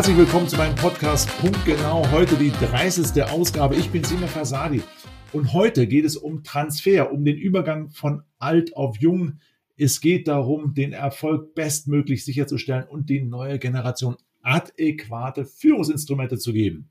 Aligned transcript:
Herzlich 0.00 0.16
willkommen 0.16 0.48
zu 0.48 0.56
meinem 0.56 0.76
Podcast 0.76 1.28
Punkt 1.40 1.62
genau. 1.66 2.10
Heute 2.10 2.34
die 2.36 2.52
30. 2.52 3.22
Ausgabe. 3.24 3.76
Ich 3.76 3.90
bin 3.90 4.02
Sina 4.02 4.26
Fasadi 4.28 4.82
und 5.34 5.52
heute 5.52 5.86
geht 5.86 6.06
es 6.06 6.16
um 6.16 6.42
Transfer, 6.42 7.12
um 7.12 7.22
den 7.22 7.36
Übergang 7.36 7.90
von 7.90 8.22
alt 8.38 8.74
auf 8.78 8.96
jung. 8.96 9.40
Es 9.76 10.00
geht 10.00 10.26
darum, 10.26 10.72
den 10.72 10.94
Erfolg 10.94 11.54
bestmöglich 11.54 12.24
sicherzustellen 12.24 12.88
und 12.88 13.10
die 13.10 13.20
neue 13.20 13.58
Generation 13.58 14.16
adäquate 14.40 15.44
Führungsinstrumente 15.44 16.38
zu 16.38 16.54
geben. 16.54 16.88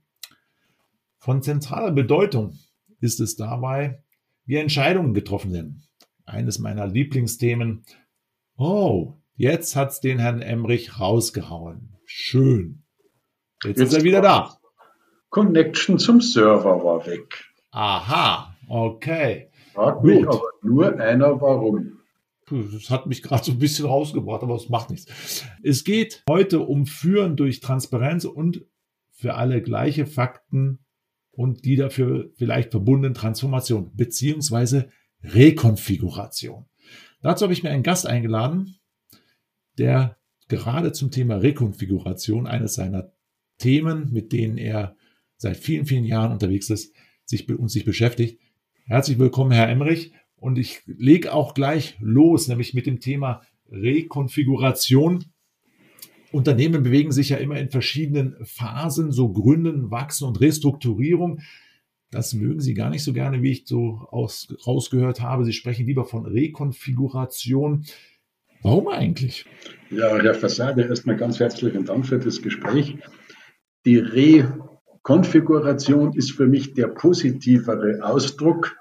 Von 1.17 1.41
zentraler 1.41 1.91
Bedeutung 1.91 2.59
ist 2.99 3.19
es 3.21 3.35
dabei, 3.35 4.03
wie 4.45 4.57
Entscheidungen 4.57 5.15
getroffen 5.15 5.51
werden. 5.51 5.81
Eines 6.25 6.59
meiner 6.59 6.85
Lieblingsthemen. 6.85 7.85
Oh, 8.55 9.15
jetzt 9.35 9.75
hat's 9.75 9.99
den 9.99 10.19
Herrn 10.19 10.43
Emrich 10.43 10.99
rausgehauen. 10.99 11.97
Schön. 12.05 12.83
Jetzt, 13.63 13.79
ist 13.79 13.93
er 13.93 14.03
wieder 14.03 14.21
da. 14.21 14.57
Connection 15.29 15.99
zum 15.99 16.21
Server 16.21 16.83
war 16.83 17.05
weg. 17.05 17.45
Aha, 17.71 18.55
okay. 18.67 19.49
Fragt 19.73 20.03
mich 20.03 20.27
aber 20.27 20.41
nur 20.61 20.97
einer, 20.99 21.39
warum. 21.41 21.99
Das 22.49 22.89
hat 22.89 23.05
mich 23.05 23.21
gerade 23.21 23.43
so 23.43 23.51
ein 23.51 23.59
bisschen 23.59 23.85
rausgebracht, 23.85 24.41
aber 24.41 24.55
es 24.55 24.69
macht 24.69 24.89
nichts. 24.89 25.45
Es 25.61 25.83
geht 25.83 26.23
heute 26.27 26.61
um 26.61 26.87
Führen 26.87 27.35
durch 27.35 27.59
Transparenz 27.59 28.25
und 28.25 28.65
für 29.11 29.35
alle 29.35 29.61
gleiche 29.61 30.07
Fakten 30.07 30.79
und 31.31 31.65
die 31.65 31.75
dafür 31.75 32.31
vielleicht 32.35 32.71
verbundenen 32.71 33.13
Transformation 33.13 33.91
beziehungsweise 33.95 34.89
Rekonfiguration. 35.23 36.65
Dazu 37.21 37.43
habe 37.43 37.53
ich 37.53 37.63
mir 37.63 37.69
einen 37.69 37.83
Gast 37.83 38.07
eingeladen, 38.07 38.77
der 39.77 40.17
gerade 40.47 40.91
zum 40.91 41.11
Thema 41.11 41.35
Rekonfiguration 41.35 42.47
eines 42.47 42.73
seiner 42.73 43.11
Themen, 43.59 44.11
mit 44.11 44.31
denen 44.31 44.57
er 44.57 44.95
seit 45.37 45.57
vielen, 45.57 45.85
vielen 45.85 46.05
Jahren 46.05 46.31
unterwegs 46.31 46.69
ist, 46.69 46.93
sich 47.25 47.47
und 47.47 47.69
sich 47.69 47.85
beschäftigt. 47.85 48.39
Herzlich 48.85 49.19
willkommen, 49.19 49.51
Herr 49.51 49.69
Emmerich. 49.69 50.13
Und 50.35 50.57
ich 50.57 50.81
lege 50.85 51.33
auch 51.33 51.53
gleich 51.53 51.97
los, 51.99 52.47
nämlich 52.47 52.73
mit 52.73 52.87
dem 52.87 52.99
Thema 52.99 53.41
Rekonfiguration. 53.69 55.25
Unternehmen 56.31 56.83
bewegen 56.83 57.11
sich 57.11 57.29
ja 57.29 57.37
immer 57.37 57.59
in 57.59 57.69
verschiedenen 57.69 58.37
Phasen, 58.43 59.11
so 59.11 59.31
Gründen, 59.31 59.91
Wachsen 59.91 60.27
und 60.27 60.39
Restrukturierung. 60.39 61.41
Das 62.11 62.33
mögen 62.33 62.61
Sie 62.61 62.73
gar 62.73 62.89
nicht 62.89 63.03
so 63.03 63.13
gerne, 63.13 63.41
wie 63.43 63.51
ich 63.51 63.67
so 63.67 64.07
aus, 64.09 64.55
rausgehört 64.65 65.21
habe. 65.21 65.45
Sie 65.45 65.53
sprechen 65.53 65.85
lieber 65.85 66.05
von 66.05 66.25
Rekonfiguration. 66.25 67.85
Warum 68.61 68.87
eigentlich? 68.87 69.45
Ja, 69.89 70.17
Herr 70.17 70.33
Fassade, 70.33 70.83
erstmal 70.83 71.17
ganz 71.17 71.39
herzlichen 71.39 71.85
Dank 71.85 72.05
für 72.05 72.19
das 72.19 72.41
Gespräch. 72.41 72.97
Die 73.89 73.97
Rekonfiguration 73.97 76.13
ist 76.13 76.33
für 76.33 76.45
mich 76.45 76.75
der 76.75 76.89
positivere 76.89 78.03
Ausdruck. 78.03 78.75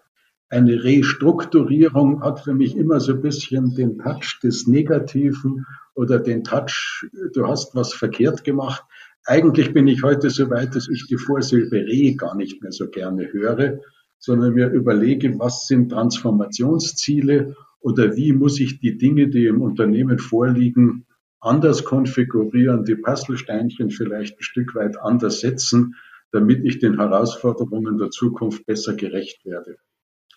Eine 0.50 0.84
Restrukturierung 0.84 2.22
hat 2.22 2.40
für 2.40 2.52
mich 2.52 2.76
immer 2.76 3.00
so 3.00 3.12
ein 3.12 3.22
bisschen 3.22 3.74
den 3.74 3.96
Touch 3.96 4.38
des 4.42 4.66
Negativen 4.66 5.64
oder 5.94 6.18
den 6.18 6.44
Touch, 6.44 7.06
du 7.32 7.46
hast 7.46 7.74
was 7.74 7.94
verkehrt 7.94 8.44
gemacht. 8.44 8.84
Eigentlich 9.24 9.72
bin 9.72 9.88
ich 9.88 10.02
heute 10.02 10.28
so 10.28 10.50
weit, 10.50 10.76
dass 10.76 10.90
ich 10.90 11.06
die 11.06 11.16
Vorsilbe 11.16 11.86
Re 11.86 12.14
gar 12.14 12.36
nicht 12.36 12.62
mehr 12.62 12.72
so 12.72 12.90
gerne 12.90 13.32
höre, 13.32 13.80
sondern 14.18 14.52
mir 14.52 14.68
überlege, 14.68 15.38
was 15.38 15.66
sind 15.66 15.88
Transformationsziele 15.88 17.56
oder 17.80 18.14
wie 18.14 18.34
muss 18.34 18.60
ich 18.60 18.78
die 18.78 18.98
Dinge, 18.98 19.28
die 19.28 19.46
im 19.46 19.62
Unternehmen 19.62 20.18
vorliegen, 20.18 21.06
anders 21.40 21.84
konfigurieren, 21.84 22.84
die 22.84 22.96
Puzzlesteinchen 22.96 23.90
vielleicht 23.90 24.38
ein 24.38 24.42
Stück 24.42 24.74
weit 24.74 24.96
anders 24.98 25.40
setzen, 25.40 25.94
damit 26.32 26.64
ich 26.64 26.78
den 26.78 26.96
Herausforderungen 26.98 27.98
der 27.98 28.10
Zukunft 28.10 28.66
besser 28.66 28.94
gerecht 28.94 29.44
werde. 29.44 29.76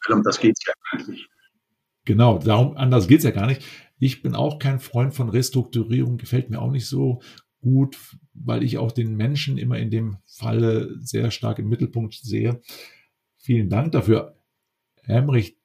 Um 0.09 0.23
das 0.23 0.39
geht 0.39 0.57
es 0.59 0.65
ja 0.65 0.73
eigentlich. 0.91 1.27
Genau, 2.05 2.39
darum, 2.39 2.77
anders 2.77 3.07
geht 3.07 3.19
es 3.19 3.23
ja 3.23 3.31
gar 3.31 3.47
nicht. 3.47 3.63
Ich 3.99 4.23
bin 4.23 4.33
auch 4.33 4.57
kein 4.57 4.79
Freund 4.79 5.13
von 5.13 5.29
Restrukturierung, 5.29 6.17
gefällt 6.17 6.49
mir 6.49 6.59
auch 6.61 6.71
nicht 6.71 6.87
so 6.87 7.21
gut, 7.61 7.97
weil 8.33 8.63
ich 8.63 8.79
auch 8.79 8.91
den 8.91 9.15
Menschen 9.15 9.57
immer 9.57 9.77
in 9.77 9.91
dem 9.91 10.17
Falle 10.25 10.97
sehr 10.99 11.29
stark 11.29 11.59
im 11.59 11.69
Mittelpunkt 11.69 12.15
sehe. 12.15 12.61
Vielen 13.37 13.69
Dank 13.69 13.91
dafür. 13.91 14.35
Emrich, 15.03 15.57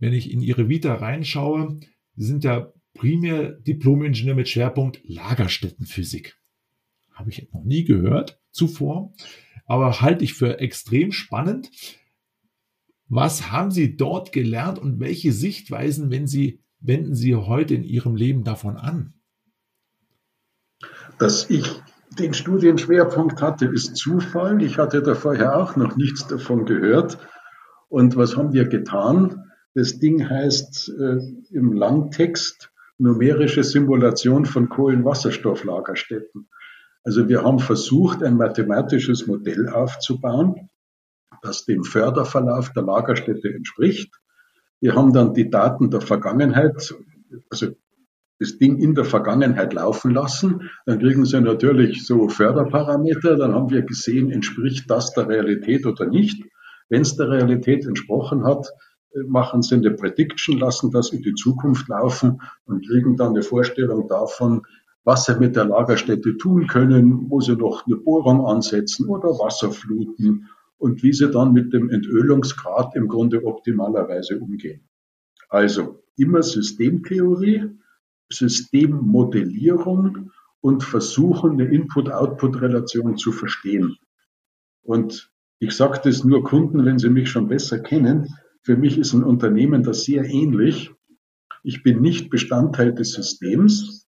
wenn 0.00 0.12
ich 0.12 0.32
in 0.32 0.40
Ihre 0.40 0.68
Vita 0.68 0.94
reinschaue, 0.94 1.78
sind 2.16 2.42
ja 2.42 2.72
primär 2.94 3.52
Diplom-Ingenieur 3.52 4.34
mit 4.34 4.48
Schwerpunkt 4.48 5.00
Lagerstättenphysik. 5.04 6.36
Habe 7.12 7.30
ich 7.30 7.48
noch 7.52 7.64
nie 7.64 7.84
gehört 7.84 8.40
zuvor, 8.50 9.12
aber 9.66 10.00
halte 10.00 10.24
ich 10.24 10.34
für 10.34 10.58
extrem 10.60 11.12
spannend. 11.12 11.70
Was 13.08 13.50
haben 13.50 13.70
Sie 13.70 13.96
dort 13.96 14.32
gelernt 14.32 14.78
und 14.78 15.00
welche 15.00 15.32
Sichtweisen, 15.32 16.10
wenn 16.10 16.26
Sie, 16.26 16.60
wenden 16.80 17.14
Sie 17.14 17.34
heute 17.34 17.74
in 17.74 17.84
Ihrem 17.84 18.16
Leben 18.16 18.44
davon 18.44 18.76
an? 18.76 19.14
Dass 21.18 21.48
ich 21.50 21.70
den 22.18 22.34
Studienschwerpunkt 22.34 23.40
hatte, 23.40 23.66
ist 23.66 23.96
Zufall. 23.96 24.62
Ich 24.62 24.78
hatte 24.78 25.02
da 25.02 25.14
vorher 25.14 25.56
auch 25.56 25.76
noch 25.76 25.96
nichts 25.96 26.26
davon 26.26 26.66
gehört. 26.66 27.18
Und 27.88 28.16
was 28.16 28.36
haben 28.36 28.52
wir 28.52 28.66
getan? 28.66 29.50
Das 29.74 29.98
Ding 29.98 30.28
heißt 30.28 30.92
äh, 30.98 31.18
im 31.50 31.72
Langtext 31.72 32.71
numerische 33.02 33.64
Simulation 33.64 34.46
von 34.46 34.68
Kohlenwasserstofflagerstätten. 34.68 36.48
Also 37.04 37.28
wir 37.28 37.42
haben 37.42 37.58
versucht, 37.58 38.22
ein 38.22 38.36
mathematisches 38.36 39.26
Modell 39.26 39.68
aufzubauen, 39.68 40.70
das 41.42 41.64
dem 41.64 41.82
Förderverlauf 41.82 42.72
der 42.72 42.84
Lagerstätte 42.84 43.52
entspricht. 43.52 44.14
Wir 44.80 44.94
haben 44.94 45.12
dann 45.12 45.34
die 45.34 45.50
Daten 45.50 45.90
der 45.90 46.00
Vergangenheit, 46.00 46.94
also 47.50 47.68
das 48.38 48.58
Ding 48.58 48.78
in 48.78 48.94
der 48.94 49.04
Vergangenheit 49.04 49.72
laufen 49.72 50.12
lassen. 50.12 50.70
Dann 50.86 51.00
kriegen 51.00 51.24
Sie 51.24 51.40
natürlich 51.40 52.06
so 52.06 52.28
Förderparameter. 52.28 53.36
Dann 53.36 53.52
haben 53.52 53.70
wir 53.70 53.82
gesehen, 53.82 54.30
entspricht 54.30 54.88
das 54.88 55.12
der 55.12 55.28
Realität 55.28 55.86
oder 55.86 56.06
nicht. 56.06 56.42
Wenn 56.88 57.02
es 57.02 57.16
der 57.16 57.30
Realität 57.30 57.84
entsprochen 57.84 58.44
hat, 58.44 58.68
machen 59.26 59.62
sie 59.62 59.76
eine 59.76 59.90
Prediction, 59.90 60.58
lassen 60.58 60.90
das 60.90 61.12
in 61.12 61.22
die 61.22 61.34
Zukunft 61.34 61.88
laufen 61.88 62.40
und 62.64 62.86
kriegen 62.86 63.16
dann 63.16 63.30
eine 63.30 63.42
Vorstellung 63.42 64.08
davon, 64.08 64.62
was 65.04 65.24
sie 65.24 65.38
mit 65.38 65.56
der 65.56 65.64
Lagerstätte 65.64 66.36
tun 66.36 66.66
können, 66.66 67.28
wo 67.28 67.40
sie 67.40 67.56
noch 67.56 67.86
eine 67.86 67.96
Bohrung 67.96 68.46
ansetzen 68.46 69.08
oder 69.08 69.30
Wasserfluten 69.30 70.48
und 70.78 71.02
wie 71.02 71.12
sie 71.12 71.30
dann 71.30 71.52
mit 71.52 71.72
dem 71.72 71.90
Entölungsgrad 71.90 72.94
im 72.96 73.08
Grunde 73.08 73.44
optimalerweise 73.44 74.38
umgehen. 74.38 74.88
Also 75.48 76.02
immer 76.16 76.42
Systemtheorie, 76.42 77.70
Systemmodellierung 78.30 80.30
und 80.60 80.84
versuchen, 80.84 81.52
eine 81.52 81.64
Input-Output-Relation 81.64 83.16
zu 83.16 83.32
verstehen. 83.32 83.96
Und 84.82 85.30
ich 85.58 85.76
sage 85.76 86.00
das 86.02 86.24
nur 86.24 86.44
Kunden, 86.44 86.84
wenn 86.84 86.98
sie 86.98 87.10
mich 87.10 87.30
schon 87.30 87.48
besser 87.48 87.78
kennen, 87.78 88.28
für 88.62 88.76
mich 88.76 88.98
ist 88.98 89.12
ein 89.12 89.24
Unternehmen 89.24 89.82
das 89.82 90.04
sehr 90.04 90.24
ähnlich. 90.24 90.90
Ich 91.64 91.82
bin 91.82 92.00
nicht 92.00 92.30
Bestandteil 92.30 92.94
des 92.94 93.12
Systems. 93.12 94.06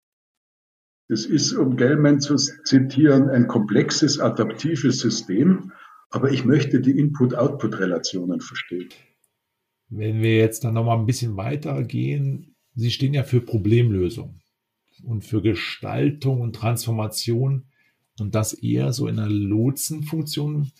Es 1.07 1.25
ist, 1.25 1.53
um 1.53 1.75
Gellman 1.75 2.21
zu 2.21 2.35
zitieren, 2.35 3.29
ein 3.29 3.47
komplexes, 3.47 4.19
adaptives 4.19 4.99
System, 4.99 5.71
aber 6.09 6.31
ich 6.31 6.45
möchte 6.45 6.79
die 6.79 6.97
Input-Output-Relationen 6.97 8.39
verstehen. 8.39 8.89
Wenn 9.89 10.21
wir 10.21 10.37
jetzt 10.37 10.63
dann 10.63 10.75
nochmal 10.75 10.97
ein 10.97 11.05
bisschen 11.05 11.35
weitergehen, 11.35 12.55
Sie 12.75 12.89
stehen 12.89 13.13
ja 13.13 13.23
für 13.23 13.41
Problemlösung 13.41 14.41
und 15.03 15.23
für 15.23 15.41
Gestaltung 15.41 16.41
und 16.41 16.55
Transformation 16.55 17.65
und 18.19 18.33
das 18.33 18.53
eher 18.53 18.93
so 18.93 19.07
in 19.07 19.19
einer 19.19 19.29
Lotsenfunktion. 19.29 20.71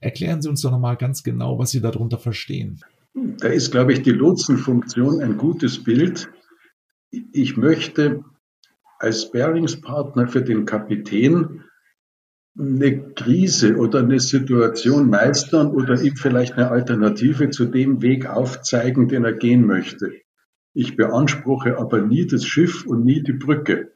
Erklären 0.00 0.42
Sie 0.42 0.48
uns 0.48 0.60
doch 0.60 0.70
nochmal 0.70 0.96
ganz 0.96 1.22
genau, 1.22 1.58
was 1.58 1.70
Sie 1.70 1.80
darunter 1.80 2.18
verstehen. 2.18 2.80
Da 3.14 3.48
ist, 3.48 3.70
glaube 3.70 3.92
ich, 3.92 4.02
die 4.02 4.12
Lotsenfunktion 4.12 5.20
ein 5.20 5.36
gutes 5.38 5.82
Bild. 5.82 6.28
Ich 7.10 7.56
möchte 7.56 8.24
als 8.98 9.22
Sparingspartner 9.22 10.28
für 10.28 10.42
den 10.42 10.66
Kapitän 10.66 11.64
eine 12.58 13.12
Krise 13.12 13.76
oder 13.76 14.00
eine 14.00 14.20
Situation 14.20 15.10
meistern 15.10 15.68
oder 15.68 16.00
ihm 16.00 16.16
vielleicht 16.16 16.54
eine 16.54 16.70
Alternative 16.70 17.50
zu 17.50 17.66
dem 17.66 18.00
Weg 18.00 18.26
aufzeigen, 18.26 19.08
den 19.08 19.24
er 19.24 19.34
gehen 19.34 19.66
möchte. 19.66 20.12
Ich 20.72 20.96
beanspruche 20.96 21.78
aber 21.78 22.00
nie 22.00 22.26
das 22.26 22.44
Schiff 22.44 22.86
und 22.86 23.04
nie 23.04 23.22
die 23.22 23.34
Brücke. 23.34 23.92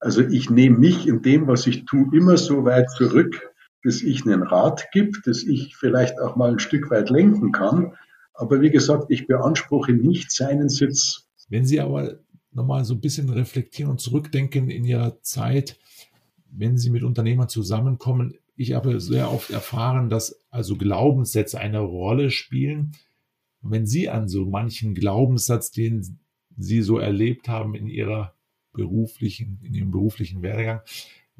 Also 0.00 0.22
ich 0.22 0.50
nehme 0.50 0.78
mich 0.78 1.06
in 1.06 1.22
dem, 1.22 1.46
was 1.46 1.66
ich 1.66 1.84
tue, 1.84 2.08
immer 2.12 2.36
so 2.36 2.64
weit 2.64 2.90
zurück, 2.90 3.51
dass 3.84 4.02
ich 4.02 4.24
einen 4.24 4.42
Rat 4.42 4.88
gibt, 4.92 5.26
dass 5.26 5.42
ich 5.42 5.76
vielleicht 5.76 6.20
auch 6.20 6.36
mal 6.36 6.52
ein 6.52 6.58
Stück 6.58 6.90
weit 6.90 7.10
lenken 7.10 7.52
kann. 7.52 7.94
Aber 8.34 8.60
wie 8.60 8.70
gesagt, 8.70 9.06
ich 9.08 9.26
beanspruche 9.26 9.92
nicht 9.92 10.30
seinen 10.30 10.68
Sitz. 10.68 11.28
Wenn 11.48 11.64
Sie 11.64 11.80
aber 11.80 12.18
nochmal 12.52 12.84
so 12.84 12.94
ein 12.94 13.00
bisschen 13.00 13.28
reflektieren 13.28 13.90
und 13.90 14.00
zurückdenken 14.00 14.70
in 14.70 14.84
Ihrer 14.84 15.20
Zeit, 15.22 15.78
wenn 16.50 16.78
Sie 16.78 16.90
mit 16.90 17.02
Unternehmern 17.02 17.48
zusammenkommen, 17.48 18.34
ich 18.56 18.74
habe 18.74 19.00
sehr 19.00 19.32
oft 19.32 19.50
erfahren, 19.50 20.08
dass 20.10 20.40
also 20.50 20.76
Glaubenssätze 20.76 21.58
eine 21.58 21.80
Rolle 21.80 22.30
spielen. 22.30 22.92
wenn 23.64 23.86
Sie 23.86 24.08
an 24.08 24.28
so 24.28 24.44
manchen 24.44 24.94
Glaubenssatz, 24.94 25.70
den 25.70 26.18
Sie 26.56 26.82
so 26.82 26.98
erlebt 26.98 27.48
haben 27.48 27.74
in 27.74 27.86
Ihrer 27.86 28.34
beruflichen, 28.72 29.60
in 29.62 29.74
Ihrem 29.74 29.90
beruflichen 29.90 30.42
Werdegang, 30.42 30.80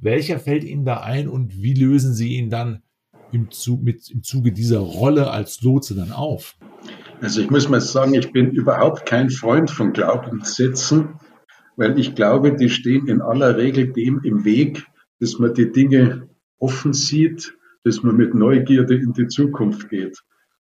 welcher 0.02 0.38
fällt 0.38 0.64
Ihnen 0.64 0.84
da 0.84 1.00
ein 1.00 1.28
und 1.28 1.62
wie 1.62 1.74
lösen 1.74 2.12
Sie 2.12 2.36
ihn 2.36 2.50
dann 2.50 2.82
im, 3.30 3.50
Zug, 3.50 3.82
mit, 3.82 4.10
im 4.10 4.22
Zuge 4.22 4.52
dieser 4.52 4.80
Rolle 4.80 5.30
als 5.30 5.62
Lotse 5.62 5.94
dann 5.94 6.12
auf? 6.12 6.56
Also 7.20 7.40
ich 7.40 7.50
muss 7.50 7.68
mal 7.68 7.80
sagen, 7.80 8.14
ich 8.14 8.32
bin 8.32 8.50
überhaupt 8.50 9.06
kein 9.06 9.30
Freund 9.30 9.70
von 9.70 9.92
Glaubenssätzen, 9.92 11.20
weil 11.76 11.98
ich 11.98 12.14
glaube, 12.14 12.54
die 12.56 12.68
stehen 12.68 13.06
in 13.06 13.22
aller 13.22 13.56
Regel 13.56 13.92
dem 13.92 14.20
im 14.24 14.44
Weg, 14.44 14.84
dass 15.20 15.38
man 15.38 15.54
die 15.54 15.70
Dinge 15.70 16.28
offen 16.58 16.92
sieht, 16.92 17.56
dass 17.84 18.02
man 18.02 18.16
mit 18.16 18.34
Neugierde 18.34 18.96
in 18.96 19.12
die 19.12 19.28
Zukunft 19.28 19.88
geht. 19.88 20.18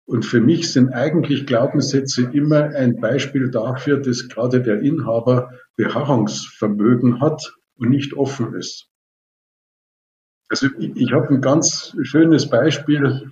Und 0.05 0.25
für 0.25 0.41
mich 0.41 0.71
sind 0.71 0.89
eigentlich 0.89 1.45
Glaubenssätze 1.45 2.29
immer 2.33 2.63
ein 2.75 2.99
Beispiel 2.99 3.49
dafür, 3.49 4.01
dass 4.01 4.27
gerade 4.27 4.61
der 4.61 4.81
Inhaber 4.81 5.51
Beharrungsvermögen 5.77 7.21
hat 7.21 7.53
und 7.77 7.89
nicht 7.89 8.13
offen 8.13 8.53
ist. 8.53 8.89
Also 10.53 10.67
ich, 10.77 10.95
ich 10.95 11.11
habe 11.11 11.29
ein 11.29 11.41
ganz 11.41 11.97
schönes 12.03 12.47
Beispiel. 12.47 13.27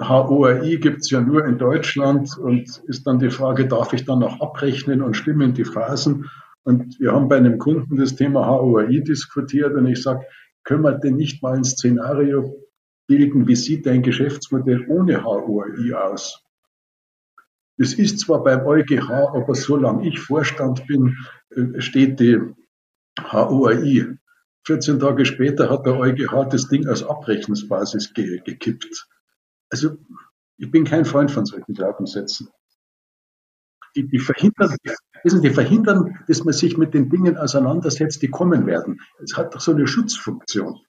HOAI 0.00 0.74
gibt 0.78 1.02
es 1.02 1.10
ja 1.10 1.20
nur 1.20 1.44
in 1.44 1.56
Deutschland 1.56 2.36
und 2.36 2.82
ist 2.88 3.06
dann 3.06 3.20
die 3.20 3.30
Frage, 3.30 3.68
darf 3.68 3.92
ich 3.92 4.04
dann 4.06 4.18
noch 4.18 4.40
abrechnen 4.40 5.02
und 5.02 5.14
stimmen 5.14 5.54
die 5.54 5.64
Phasen? 5.64 6.28
Und 6.64 6.98
wir 6.98 7.12
haben 7.12 7.28
bei 7.28 7.36
einem 7.36 7.58
Kunden 7.58 7.96
das 7.96 8.16
Thema 8.16 8.48
HOAI 8.48 9.04
diskutiert 9.06 9.74
und 9.74 9.86
ich 9.86 10.02
sage, 10.02 10.26
können 10.64 10.82
wir 10.82 10.98
denn 10.98 11.14
nicht 11.14 11.44
mal 11.44 11.54
ein 11.54 11.62
Szenario 11.62 12.56
bilden, 13.06 13.46
wie 13.46 13.54
sieht 13.54 13.86
dein 13.86 14.02
Geschäftsmodell 14.02 14.84
ohne 14.88 15.22
HOAI 15.22 15.94
aus? 15.94 16.42
Es 17.76 17.94
ist 17.94 18.18
zwar 18.18 18.42
beim 18.42 18.66
EuGH, 18.66 19.08
aber 19.10 19.54
solange 19.54 20.08
ich 20.08 20.18
Vorstand 20.18 20.88
bin, 20.88 21.16
äh, 21.50 21.80
steht 21.80 22.18
die 22.18 22.40
HOAI. 23.30 24.18
14 24.64 25.00
Tage 25.00 25.24
später 25.24 25.70
hat 25.70 25.86
der 25.86 25.98
EuGH 25.98 26.48
das 26.50 26.68
Ding 26.68 26.86
als 26.86 27.02
Abrechnungsbasis 27.02 28.14
ge 28.14 28.40
gekippt. 28.44 29.08
Also 29.70 29.96
ich 30.56 30.70
bin 30.70 30.84
kein 30.84 31.04
Freund 31.04 31.30
von 31.30 31.44
solchen 31.46 31.74
Glaubenssätzen. 31.74 32.48
Die, 33.96 34.06
die, 34.06 34.20
verhindern, 34.20 34.76
die 35.24 35.50
verhindern, 35.50 36.18
dass 36.28 36.44
man 36.44 36.54
sich 36.54 36.78
mit 36.78 36.94
den 36.94 37.10
Dingen 37.10 37.36
auseinandersetzt, 37.36 38.22
die 38.22 38.28
kommen 38.28 38.66
werden. 38.66 39.00
Es 39.22 39.36
hat 39.36 39.54
doch 39.54 39.60
so 39.60 39.72
eine 39.72 39.86
Schutzfunktion. 39.86 40.80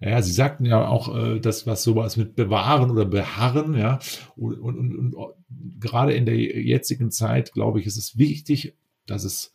Ja, 0.00 0.22
Sie 0.22 0.32
sagten 0.32 0.64
ja 0.64 0.86
auch, 0.86 1.16
äh, 1.16 1.40
das, 1.40 1.66
was 1.66 1.82
sowas 1.82 2.16
mit 2.16 2.36
bewahren 2.36 2.90
oder 2.90 3.04
beharren, 3.04 3.74
ja, 3.74 3.98
und, 4.36 4.58
und, 4.60 4.78
und, 4.78 5.14
und 5.14 5.34
gerade 5.80 6.12
in 6.12 6.26
der 6.26 6.36
jetzigen 6.36 7.10
Zeit, 7.10 7.52
glaube 7.52 7.80
ich, 7.80 7.86
ist 7.86 7.96
es 7.96 8.16
wichtig, 8.16 8.76
dass 9.06 9.24
es 9.24 9.52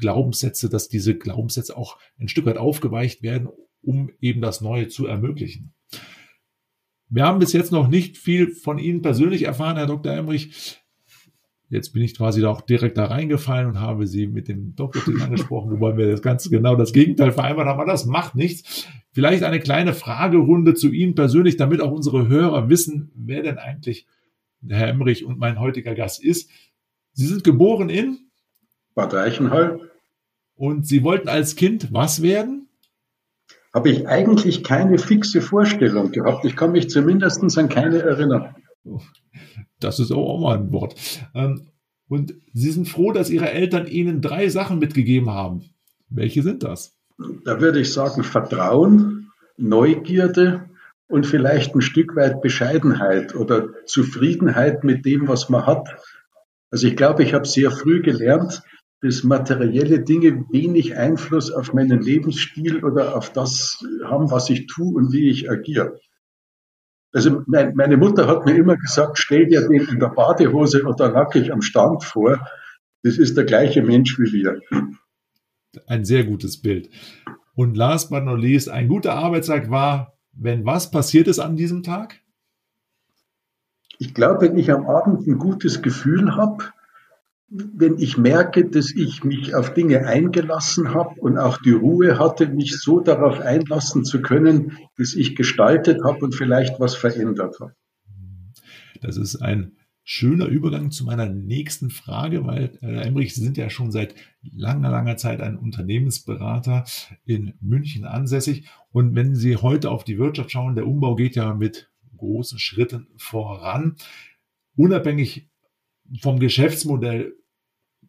Glaubenssätze, 0.00 0.68
dass 0.68 0.88
diese 0.88 1.16
Glaubenssätze 1.16 1.76
auch 1.76 1.98
ein 2.18 2.28
Stück 2.28 2.46
weit 2.46 2.56
aufgeweicht 2.56 3.22
werden, 3.22 3.48
um 3.82 4.10
eben 4.20 4.40
das 4.40 4.60
Neue 4.60 4.88
zu 4.88 5.06
ermöglichen. 5.06 5.72
Wir 7.08 7.24
haben 7.24 7.38
bis 7.38 7.52
jetzt 7.52 7.72
noch 7.72 7.88
nicht 7.88 8.18
viel 8.18 8.52
von 8.52 8.78
Ihnen 8.78 9.02
persönlich 9.02 9.42
erfahren, 9.42 9.76
Herr 9.76 9.86
Dr. 9.86 10.12
Emrich. 10.12 10.80
Jetzt 11.68 11.92
bin 11.92 12.02
ich 12.02 12.16
quasi 12.16 12.44
auch 12.44 12.62
direkt 12.62 12.98
da 12.98 13.06
reingefallen 13.06 13.68
und 13.68 13.80
habe 13.80 14.06
Sie 14.06 14.26
mit 14.26 14.48
dem 14.48 14.74
Doktortitel 14.74 15.22
angesprochen, 15.22 15.70
wobei 15.70 15.96
wir 15.96 16.10
das 16.10 16.22
ganz 16.22 16.48
genau 16.50 16.74
das 16.76 16.92
Gegenteil 16.92 17.32
vereinbart 17.32 17.68
haben, 17.68 17.80
aber 17.80 17.90
das 17.90 18.06
macht 18.06 18.34
nichts. 18.34 18.86
Vielleicht 19.12 19.42
eine 19.42 19.60
kleine 19.60 19.92
Fragerunde 19.92 20.74
zu 20.74 20.90
Ihnen 20.90 21.14
persönlich, 21.14 21.56
damit 21.56 21.80
auch 21.80 21.90
unsere 21.92 22.28
Hörer 22.28 22.68
wissen, 22.68 23.10
wer 23.14 23.42
denn 23.42 23.58
eigentlich 23.58 24.06
Herr 24.68 24.88
Emrich 24.88 25.24
und 25.24 25.38
mein 25.38 25.58
heutiger 25.58 25.94
Gast 25.94 26.22
ist. 26.22 26.50
Sie 27.12 27.26
sind 27.26 27.44
geboren 27.44 27.88
in 27.88 28.18
Bad 28.94 29.14
Reichenhall. 29.14 29.89
Und 30.60 30.86
Sie 30.86 31.02
wollten 31.02 31.30
als 31.30 31.56
Kind 31.56 31.88
was 31.90 32.20
werden? 32.20 32.68
Habe 33.72 33.88
ich 33.88 34.06
eigentlich 34.06 34.62
keine 34.62 34.98
fixe 34.98 35.40
Vorstellung 35.40 36.12
gehabt. 36.12 36.44
Ich 36.44 36.54
kann 36.54 36.72
mich 36.72 36.90
zumindest 36.90 37.42
an 37.56 37.70
keine 37.70 38.02
erinnern. 38.02 38.54
Das 39.78 39.98
ist 39.98 40.12
auch 40.12 40.38
mal 40.38 40.58
ein 40.58 40.70
Wort. 40.70 40.96
Ähm, 41.34 41.68
und 42.08 42.34
Sie 42.52 42.70
sind 42.72 42.90
froh, 42.90 43.10
dass 43.10 43.30
Ihre 43.30 43.50
Eltern 43.50 43.86
Ihnen 43.86 44.20
drei 44.20 44.50
Sachen 44.50 44.78
mitgegeben 44.78 45.30
haben. 45.30 45.70
Welche 46.10 46.42
sind 46.42 46.62
das? 46.62 46.94
Da 47.46 47.58
würde 47.62 47.80
ich 47.80 47.94
sagen 47.94 48.22
Vertrauen, 48.22 49.30
Neugierde 49.56 50.68
und 51.08 51.26
vielleicht 51.26 51.74
ein 51.74 51.80
Stück 51.80 52.16
weit 52.16 52.42
Bescheidenheit 52.42 53.34
oder 53.34 53.70
Zufriedenheit 53.86 54.84
mit 54.84 55.06
dem, 55.06 55.26
was 55.26 55.48
man 55.48 55.64
hat. 55.64 55.88
Also 56.70 56.86
ich 56.86 56.96
glaube, 56.96 57.22
ich 57.22 57.32
habe 57.32 57.46
sehr 57.46 57.70
früh 57.70 58.02
gelernt, 58.02 58.62
dass 59.02 59.24
materielle 59.24 60.00
Dinge 60.00 60.44
wenig 60.50 60.96
Einfluss 60.96 61.50
auf 61.50 61.72
meinen 61.72 62.02
Lebensstil 62.02 62.84
oder 62.84 63.16
auf 63.16 63.32
das 63.32 63.78
haben, 64.04 64.30
was 64.30 64.50
ich 64.50 64.66
tue 64.66 64.94
und 64.94 65.12
wie 65.12 65.30
ich 65.30 65.50
agiere. 65.50 65.98
Also 67.12 67.42
meine 67.46 67.96
Mutter 67.96 68.26
hat 68.26 68.44
mir 68.44 68.54
immer 68.54 68.76
gesagt, 68.76 69.18
stell 69.18 69.46
dir 69.46 69.66
den 69.66 69.88
in 69.88 69.98
der 69.98 70.10
Badehose 70.10 70.84
oder 70.84 71.10
nackig 71.10 71.52
am 71.52 71.62
Stand 71.62 72.04
vor. 72.04 72.46
Das 73.02 73.18
ist 73.18 73.36
der 73.36 73.44
gleiche 73.44 73.82
Mensch 73.82 74.18
wie 74.18 74.32
wir. 74.32 74.60
Ein 75.86 76.04
sehr 76.04 76.24
gutes 76.24 76.60
Bild. 76.60 76.90
Und 77.54 77.76
last 77.76 78.10
but 78.10 78.24
not 78.24 78.38
least, 78.38 78.68
ein 78.68 78.86
guter 78.86 79.14
Arbeitstag 79.14 79.70
war, 79.70 80.18
wenn 80.32 80.64
was 80.64 80.90
passiert 80.90 81.26
ist 81.26 81.40
an 81.40 81.56
diesem 81.56 81.82
Tag? 81.82 82.20
Ich 83.98 84.14
glaube, 84.14 84.42
wenn 84.42 84.58
ich 84.58 84.70
am 84.70 84.86
Abend 84.86 85.26
ein 85.26 85.38
gutes 85.38 85.82
Gefühl 85.82 86.36
habe, 86.36 86.64
wenn 87.50 87.98
ich 87.98 88.16
merke, 88.16 88.64
dass 88.64 88.92
ich 88.92 89.24
mich 89.24 89.54
auf 89.56 89.74
Dinge 89.74 90.06
eingelassen 90.06 90.94
habe 90.94 91.20
und 91.20 91.36
auch 91.36 91.58
die 91.58 91.72
Ruhe 91.72 92.18
hatte, 92.18 92.46
mich 92.46 92.78
so 92.78 93.00
darauf 93.00 93.40
einlassen 93.40 94.04
zu 94.04 94.22
können, 94.22 94.78
dass 94.96 95.14
ich 95.14 95.34
gestaltet 95.34 96.04
habe 96.04 96.24
und 96.24 96.34
vielleicht 96.34 96.78
was 96.78 96.94
verändert 96.94 97.58
habe. 97.58 97.74
Das 99.00 99.16
ist 99.16 99.36
ein 99.36 99.72
schöner 100.04 100.46
Übergang 100.46 100.92
zu 100.92 101.04
meiner 101.04 101.28
nächsten 101.28 101.90
Frage, 101.90 102.46
weil 102.46 102.78
Herr 102.80 103.04
Emrich, 103.04 103.34
Sie 103.34 103.42
sind 103.42 103.56
ja 103.56 103.68
schon 103.68 103.90
seit 103.90 104.14
langer, 104.42 104.90
langer 104.90 105.16
Zeit 105.16 105.40
ein 105.40 105.56
Unternehmensberater 105.56 106.84
in 107.24 107.54
München 107.60 108.04
ansässig. 108.04 108.68
Und 108.92 109.16
wenn 109.16 109.34
Sie 109.34 109.56
heute 109.56 109.90
auf 109.90 110.04
die 110.04 110.18
Wirtschaft 110.18 110.52
schauen, 110.52 110.76
der 110.76 110.86
Umbau 110.86 111.16
geht 111.16 111.34
ja 111.34 111.52
mit 111.54 111.90
großen 112.16 112.60
Schritten 112.60 113.08
voran. 113.16 113.96
Unabhängig 114.76 115.48
vom 116.20 116.38
Geschäftsmodell 116.38 117.34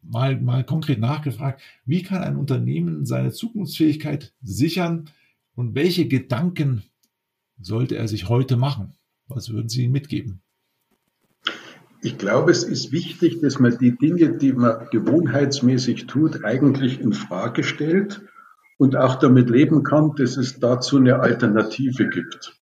mal, 0.01 0.39
mal 0.39 0.63
konkret 0.63 0.99
nachgefragt, 0.99 1.61
wie 1.85 2.03
kann 2.03 2.23
ein 2.23 2.35
Unternehmen 2.35 3.05
seine 3.05 3.31
Zukunftsfähigkeit 3.31 4.33
sichern 4.41 5.09
und 5.55 5.75
welche 5.75 6.07
Gedanken 6.07 6.83
sollte 7.59 7.95
er 7.95 8.07
sich 8.07 8.29
heute 8.29 8.57
machen? 8.57 8.93
Was 9.27 9.49
würden 9.51 9.69
Sie 9.69 9.85
ihm 9.85 9.91
mitgeben? 9.91 10.41
Ich 12.03 12.17
glaube, 12.17 12.51
es 12.51 12.63
ist 12.63 12.91
wichtig, 12.91 13.41
dass 13.41 13.59
man 13.59 13.77
die 13.77 13.95
Dinge, 13.95 14.37
die 14.37 14.53
man 14.53 14.87
gewohnheitsmäßig 14.91 16.07
tut, 16.07 16.43
eigentlich 16.43 16.99
in 16.99 17.13
Frage 17.13 17.63
stellt 17.63 18.21
und 18.79 18.95
auch 18.95 19.15
damit 19.15 19.51
leben 19.51 19.83
kann, 19.83 20.13
dass 20.15 20.35
es 20.37 20.59
dazu 20.59 20.97
eine 20.97 21.19
Alternative 21.19 22.09
gibt. 22.09 22.60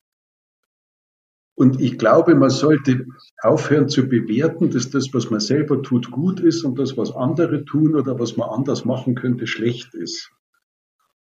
Und 1.64 1.80
ich 1.80 1.98
glaube, 1.98 2.36
man 2.36 2.50
sollte 2.50 3.06
aufhören 3.42 3.88
zu 3.88 4.10
bewerten, 4.10 4.70
dass 4.70 4.90
das, 4.90 5.14
was 5.14 5.30
man 5.30 5.40
selber 5.40 5.82
tut, 5.82 6.12
gut 6.12 6.42
ist 6.42 6.66
und 6.66 6.78
das, 6.78 6.98
was 6.98 7.16
andere 7.16 7.64
tun 7.64 7.96
oder 7.96 8.20
was 8.20 8.36
man 8.36 8.50
anders 8.50 8.84
machen 8.84 9.16
könnte, 9.16 9.48
schlecht 9.48 9.94
ist. 9.94 10.30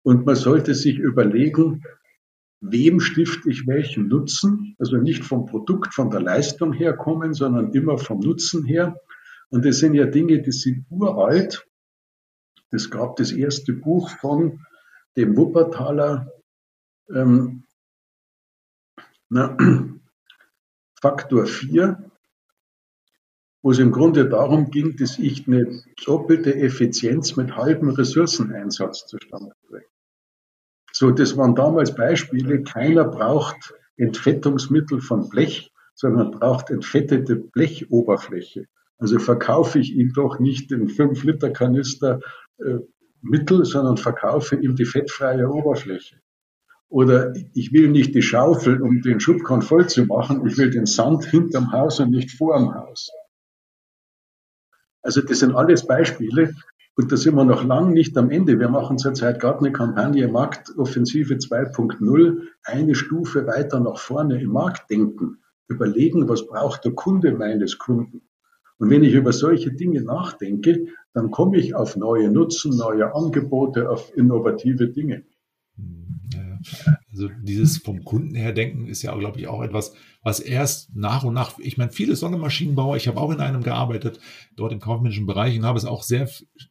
Und 0.02 0.26
man 0.26 0.34
sollte 0.34 0.74
sich 0.74 0.98
überlegen, 0.98 1.84
wem 2.60 2.98
stifte 2.98 3.48
ich 3.48 3.68
welchen 3.68 4.08
Nutzen? 4.08 4.74
Also 4.80 4.96
nicht 4.96 5.24
vom 5.24 5.46
Produkt, 5.46 5.94
von 5.94 6.10
der 6.10 6.20
Leistung 6.20 6.72
her 6.72 6.96
kommen, 6.96 7.32
sondern 7.32 7.70
immer 7.70 7.96
vom 7.96 8.18
Nutzen 8.18 8.64
her. 8.64 9.00
Und 9.50 9.64
das 9.64 9.78
sind 9.78 9.94
ja 9.94 10.06
Dinge, 10.06 10.42
die 10.42 10.50
sind 10.50 10.84
uralt. 10.90 11.64
Es 12.72 12.90
gab 12.90 13.14
das 13.14 13.30
erste 13.30 13.72
Buch 13.72 14.10
von 14.18 14.66
dem 15.16 15.36
Wuppertaler 15.36 16.28
ähm, 17.08 17.62
na, 19.30 19.56
Faktor 21.04 21.44
4, 21.44 22.02
wo 23.61 23.73
es 23.73 23.78
im 23.78 23.92
Grunde 23.92 24.26
darum 24.26 24.70
ging, 24.70 24.96
dass 24.96 25.18
ich 25.18 25.46
eine 25.46 25.82
doppelte 26.06 26.54
Effizienz 26.54 27.37
mit 27.37 27.54
halbem 27.54 27.90
Ressourceneinsatz 27.90 29.06
zustande 29.06 29.52
bringe. 29.68 29.84
So, 30.92 31.11
das 31.11 31.37
waren 31.37 31.54
damals 31.54 31.94
Beispiele. 31.94 32.62
Keiner 32.62 33.04
braucht 33.04 33.75
Entfettungsmittel 33.99 35.02
von 35.02 35.28
Blech, 35.28 35.70
sondern 35.94 36.30
braucht 36.30 36.70
entfettete 36.70 37.37
Blechoberfläche. 37.37 38.64
Also 38.96 39.18
verkaufe 39.18 39.80
ich 39.80 39.92
ihm 39.94 40.14
doch 40.14 40.38
nicht 40.38 40.70
den 40.70 40.88
5-Liter-Kanister 40.88 42.20
äh, 42.61 42.78
Mittel, 43.20 43.66
sondern 43.66 43.99
verkaufe 43.99 44.56
ihm 44.56 44.75
die 44.75 44.87
fettfreie 44.87 45.50
Oberfläche. 45.50 46.16
Oder 46.94 47.34
ich 47.54 47.72
will 47.72 47.90
nicht 47.90 48.14
die 48.14 48.22
Schaufel, 48.22 48.80
um 48.80 49.02
den 49.02 49.18
Schubkorn 49.18 49.62
voll 49.62 49.88
zu 49.88 50.04
machen, 50.04 50.46
ich 50.46 50.56
will 50.56 50.70
den 50.70 50.86
Sand 50.86 51.24
hinterm 51.24 51.72
Haus 51.72 51.98
und 51.98 52.12
nicht 52.12 52.30
vorm 52.30 52.72
Haus. 52.72 53.10
Also 55.02 55.20
das 55.20 55.40
sind 55.40 55.56
alles 55.56 55.88
Beispiele, 55.88 56.54
und 56.96 57.10
da 57.10 57.16
sind 57.16 57.34
wir 57.34 57.44
noch 57.44 57.64
lang 57.64 57.92
nicht 57.94 58.16
am 58.16 58.30
Ende. 58.30 58.60
Wir 58.60 58.68
machen 58.68 58.98
zurzeit 58.98 59.40
gerade 59.40 59.58
eine 59.58 59.72
Kampagne 59.72 60.28
Marktoffensive 60.28 61.34
2.0, 61.34 62.42
eine 62.62 62.94
Stufe 62.94 63.44
weiter 63.48 63.80
nach 63.80 63.98
vorne 63.98 64.40
im 64.40 64.52
Markt 64.52 64.88
denken, 64.88 65.38
überlegen, 65.66 66.28
was 66.28 66.46
braucht 66.46 66.84
der 66.84 66.92
Kunde 66.92 67.32
meines 67.32 67.76
Kunden. 67.76 68.22
Und 68.78 68.90
wenn 68.90 69.02
ich 69.02 69.14
über 69.14 69.32
solche 69.32 69.72
Dinge 69.72 70.02
nachdenke, 70.02 70.86
dann 71.12 71.32
komme 71.32 71.56
ich 71.56 71.74
auf 71.74 71.96
neue 71.96 72.30
Nutzen, 72.30 72.76
neue 72.76 73.12
Angebote, 73.12 73.90
auf 73.90 74.16
innovative 74.16 74.86
Dinge. 74.86 75.24
Also 77.11 77.28
dieses 77.42 77.78
vom 77.78 78.04
Kunden 78.04 78.35
her 78.35 78.52
denken 78.52 78.87
ist 78.87 79.02
ja, 79.02 79.14
glaube 79.16 79.38
ich, 79.38 79.47
auch 79.47 79.62
etwas, 79.62 79.94
was 80.23 80.40
erst 80.40 80.94
nach 80.94 81.25
und 81.25 81.35
nach, 81.35 81.59
ich 81.59 81.76
meine, 81.76 81.92
viele 81.92 82.16
Sonnenmaschinenbauer, 82.16 82.97
ich 82.97 83.09
habe 83.09 83.21
auch 83.21 83.30
in 83.30 83.40
einem 83.40 83.62
gearbeitet, 83.62 84.21
dort 84.56 84.73
im 84.73 84.80
kaufmännischen 84.80 85.26
Bereich 85.26 85.56
und 85.56 85.64
habe 85.64 85.78
es 85.78 85.85
auch 85.85 86.02
sehr 86.02 86.28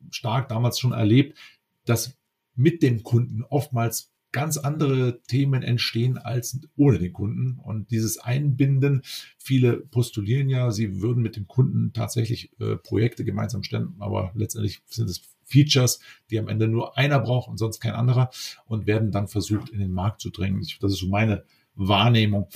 stark 0.10 0.50
damals 0.50 0.80
schon 0.80 0.92
erlebt, 0.92 1.38
dass 1.86 2.18
mit 2.56 2.84
dem 2.84 3.04
Kunden 3.04 3.44
oftmals 3.44 4.14
ganz 4.34 4.58
andere 4.58 5.22
Themen 5.22 5.62
entstehen 5.64 6.18
als 6.18 6.60
ohne 6.76 7.00
den 7.00 7.14
Kunden. 7.14 7.60
Und 7.60 7.92
dieses 7.92 8.18
Einbinden, 8.18 9.04
viele 9.38 9.78
postulieren 9.78 10.50
ja, 10.50 10.72
sie 10.72 11.02
würden 11.02 11.24
mit 11.24 11.36
dem 11.38 11.48
Kunden 11.48 11.94
tatsächlich 11.94 12.52
äh, 12.60 12.76
Projekte 12.76 13.24
gemeinsam 13.24 13.64
stellen, 13.64 13.96
aber 14.00 14.32
letztendlich 14.36 14.82
sind 14.88 15.10
es 15.10 15.33
Features, 15.54 16.00
die 16.30 16.40
am 16.40 16.48
Ende 16.48 16.68
nur 16.68 16.98
einer 16.98 17.20
braucht 17.20 17.50
und 17.50 17.58
sonst 17.58 17.80
kein 17.80 17.94
anderer 17.94 18.30
und 18.66 18.88
werden 18.88 19.12
dann 19.12 19.28
versucht, 19.28 19.70
in 19.70 19.80
den 19.80 19.92
Markt 19.92 20.22
zu 20.22 20.32
drängen. 20.32 20.66
Das 20.82 20.92
ist 20.92 21.00
so 21.00 21.08
meine 21.08 21.44
Wahrnehmung. 21.76 22.48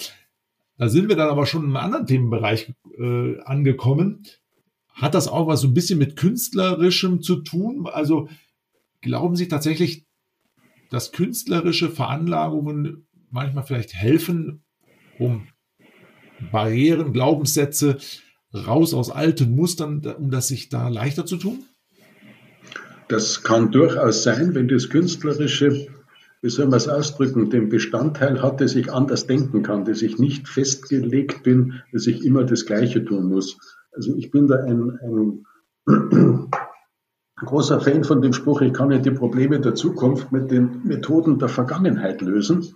Da 0.77 0.89
sind 0.89 1.10
wir 1.10 1.16
dann 1.16 1.30
aber 1.30 1.46
schon 1.46 1.62
in 1.63 1.68
einem 1.70 1.77
anderen 1.77 2.08
Themenbereich 2.08 2.74
äh, 2.98 3.39
angekommen. 3.42 4.24
Hat 4.89 5.13
das 5.13 5.27
auch 5.27 5.48
was 5.48 5.62
so 5.62 5.68
ein 5.68 5.74
bisschen 5.74 6.00
mit 6.00 6.16
künstlerischem 6.16 7.22
zu 7.22 7.38
tun? 7.38 7.88
Also 7.88 8.30
glauben 9.01 9.36
Sie 9.36 9.48
tatsächlich, 9.48 10.06
dass 10.89 11.12
künstlerische 11.12 11.89
Veranlagungen 11.89 13.08
manchmal 13.30 13.63
vielleicht 13.63 13.94
helfen, 13.94 14.63
um 15.20 15.48
Barrieren, 16.51 17.13
Glaubenssätze 17.13 17.98
raus 18.54 18.94
aus 18.94 19.10
alten 19.10 19.56
Mustern, 19.56 20.06
um 20.06 20.32
das 20.32 20.48
sich 20.48 20.70
da 20.70 20.88
leichter 20.88 21.25
zu 21.25 21.38
tun? 21.38 21.66
Das 23.09 23.43
kann 23.43 23.71
durchaus 23.71 24.23
sein, 24.23 24.53
wenn 24.53 24.67
das 24.67 24.89
Künstlerische, 24.89 25.87
wie 26.41 26.49
soll 26.49 26.67
man 26.67 26.77
es 26.77 26.87
ausdrücken, 26.87 27.49
den 27.49 27.69
Bestandteil 27.69 28.41
hat, 28.41 28.59
dass 28.59 28.75
ich 28.75 28.91
anders 28.91 29.27
denken 29.27 29.63
kann, 29.63 29.85
dass 29.85 30.01
ich 30.01 30.19
nicht 30.19 30.47
festgelegt 30.47 31.43
bin, 31.43 31.81
dass 31.93 32.07
ich 32.07 32.25
immer 32.25 32.43
das 32.43 32.65
Gleiche 32.65 33.03
tun 33.03 33.29
muss. 33.29 33.57
Also 33.91 34.15
ich 34.15 34.29
bin 34.29 34.47
da 34.47 34.63
ein, 34.63 35.45
ein 35.87 36.49
großer 37.45 37.79
Fan 37.79 38.03
von 38.03 38.21
dem 38.21 38.33
Spruch, 38.33 38.61
ich 38.61 38.73
kann 38.73 38.91
ja 38.91 38.97
die 38.97 39.11
Probleme 39.11 39.59
der 39.59 39.75
Zukunft 39.75 40.31
mit 40.31 40.51
den 40.51 40.83
Methoden 40.83 41.39
der 41.39 41.49
Vergangenheit 41.49 42.21
lösen 42.21 42.75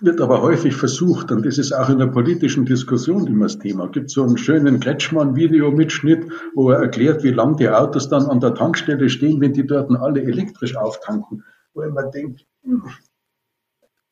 wird 0.00 0.20
aber 0.20 0.42
häufig 0.42 0.74
versucht, 0.74 1.32
und 1.32 1.44
das 1.44 1.58
ist 1.58 1.72
auch 1.72 1.88
in 1.88 1.98
der 1.98 2.06
politischen 2.06 2.64
Diskussion 2.64 3.26
immer 3.26 3.46
das 3.46 3.58
Thema. 3.58 3.88
Gibt 3.88 4.10
so 4.10 4.22
einen 4.22 4.38
schönen 4.38 4.80
Kretschmann-Videomitschnitt, 4.80 6.30
wo 6.54 6.70
er 6.70 6.80
erklärt, 6.80 7.22
wie 7.24 7.30
lang 7.30 7.56
die 7.56 7.68
Autos 7.68 8.08
dann 8.08 8.26
an 8.26 8.40
der 8.40 8.54
Tankstelle 8.54 9.08
stehen, 9.08 9.40
wenn 9.40 9.52
die 9.52 9.66
dort 9.66 9.90
alle 9.90 10.22
elektrisch 10.22 10.76
auftanken. 10.76 11.44
Wo 11.74 11.82
denke, 12.12 12.44
hm, 12.62 12.82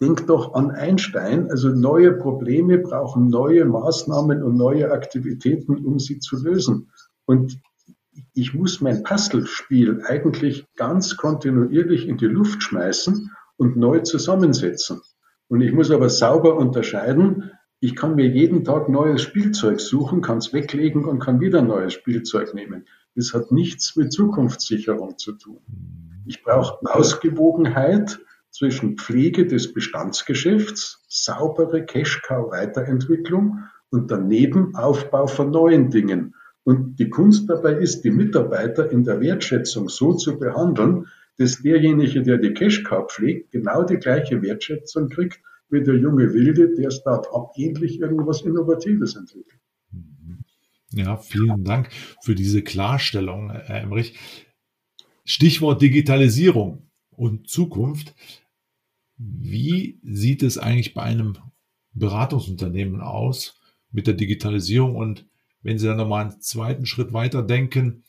denk 0.00 0.26
doch 0.26 0.54
an 0.54 0.70
Einstein, 0.70 1.50
also 1.50 1.68
neue 1.70 2.12
Probleme 2.12 2.78
brauchen 2.78 3.28
neue 3.28 3.64
Maßnahmen 3.64 4.42
und 4.42 4.56
neue 4.56 4.90
Aktivitäten, 4.90 5.84
um 5.84 5.98
sie 5.98 6.18
zu 6.18 6.42
lösen. 6.42 6.90
Und 7.24 7.58
ich 8.34 8.54
muss 8.54 8.80
mein 8.80 9.02
Puzzlespiel 9.02 10.02
eigentlich 10.04 10.66
ganz 10.76 11.16
kontinuierlich 11.16 12.06
in 12.06 12.16
die 12.16 12.26
Luft 12.26 12.62
schmeißen 12.62 13.30
und 13.56 13.76
neu 13.76 14.00
zusammensetzen. 14.00 15.00
Und 15.48 15.60
ich 15.60 15.72
muss 15.72 15.90
aber 15.90 16.08
sauber 16.08 16.56
unterscheiden, 16.56 17.50
ich 17.78 17.94
kann 17.94 18.14
mir 18.14 18.26
jeden 18.26 18.64
Tag 18.64 18.88
neues 18.88 19.22
Spielzeug 19.22 19.80
suchen, 19.80 20.22
kann 20.22 20.38
es 20.38 20.52
weglegen 20.52 21.04
und 21.04 21.18
kann 21.18 21.40
wieder 21.40 21.62
neues 21.62 21.92
Spielzeug 21.92 22.54
nehmen. 22.54 22.86
Das 23.14 23.34
hat 23.34 23.52
nichts 23.52 23.96
mit 23.96 24.12
Zukunftssicherung 24.12 25.18
zu 25.18 25.32
tun. 25.32 25.60
Ich 26.24 26.42
brauche 26.42 26.78
Ausgewogenheit 26.84 28.18
zwischen 28.50 28.96
Pflege 28.96 29.46
des 29.46 29.72
Bestandsgeschäfts, 29.74 31.04
saubere 31.08 31.84
Cash-Cow-Weiterentwicklung 31.84 33.60
und 33.90 34.10
daneben 34.10 34.74
Aufbau 34.74 35.26
von 35.26 35.50
neuen 35.50 35.90
Dingen. 35.90 36.34
Und 36.64 36.98
die 36.98 37.10
Kunst 37.10 37.48
dabei 37.48 37.74
ist, 37.74 38.02
die 38.02 38.10
Mitarbeiter 38.10 38.90
in 38.90 39.04
der 39.04 39.20
Wertschätzung 39.20 39.88
so 39.88 40.14
zu 40.14 40.38
behandeln, 40.38 41.06
dass 41.38 41.62
derjenige, 41.62 42.22
der 42.22 42.38
die 42.38 42.54
Cash-Cow 42.54 43.10
pflegt, 43.10 43.52
genau 43.52 43.84
die 43.84 43.96
gleiche 43.96 44.40
Wertschätzung 44.42 45.08
kriegt 45.08 45.40
wie 45.68 45.82
der 45.82 45.96
junge 45.96 46.32
Wilde, 46.32 46.74
der 46.74 46.90
Start-up 46.90 47.52
ähnlich 47.56 48.00
irgendwas 48.00 48.42
Innovatives 48.42 49.16
entwickelt. 49.16 49.60
Mhm. 49.90 50.44
Ja, 50.92 51.16
vielen 51.16 51.64
Dank 51.64 51.90
für 52.22 52.34
diese 52.34 52.62
Klarstellung, 52.62 53.50
Herr 53.50 53.82
Emmerich. 53.82 54.16
Stichwort 55.24 55.82
Digitalisierung 55.82 56.88
und 57.10 57.48
Zukunft. 57.48 58.14
Wie 59.18 59.98
sieht 60.04 60.42
es 60.42 60.56
eigentlich 60.56 60.94
bei 60.94 61.02
einem 61.02 61.36
Beratungsunternehmen 61.94 63.00
aus 63.00 63.60
mit 63.90 64.06
der 64.06 64.14
Digitalisierung? 64.14 64.94
Und 64.94 65.26
wenn 65.62 65.78
Sie 65.78 65.86
dann 65.86 65.96
nochmal 65.96 66.26
einen 66.26 66.40
zweiten 66.40 66.86
Schritt 66.86 67.12
weiter 67.12 67.42
denken, 67.42 68.04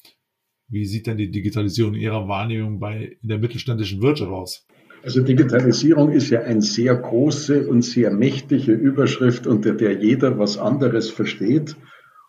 wie 0.69 0.85
sieht 0.85 1.07
denn 1.07 1.17
die 1.17 1.31
Digitalisierung 1.31 1.93
Ihrer 1.93 2.27
Wahrnehmung 2.27 2.79
bei 2.79 3.17
in 3.21 3.29
der 3.29 3.39
mittelständischen 3.39 4.01
Wirtschaft 4.01 4.31
aus? 4.31 4.67
Also 5.03 5.21
Digitalisierung 5.21 6.11
ist 6.11 6.29
ja 6.29 6.41
eine 6.41 6.61
sehr 6.61 6.95
große 6.95 7.67
und 7.67 7.83
sehr 7.83 8.11
mächtige 8.11 8.73
Überschrift, 8.73 9.47
unter 9.47 9.73
der 9.73 10.01
jeder 10.01 10.37
was 10.39 10.57
anderes 10.57 11.09
versteht 11.09 11.77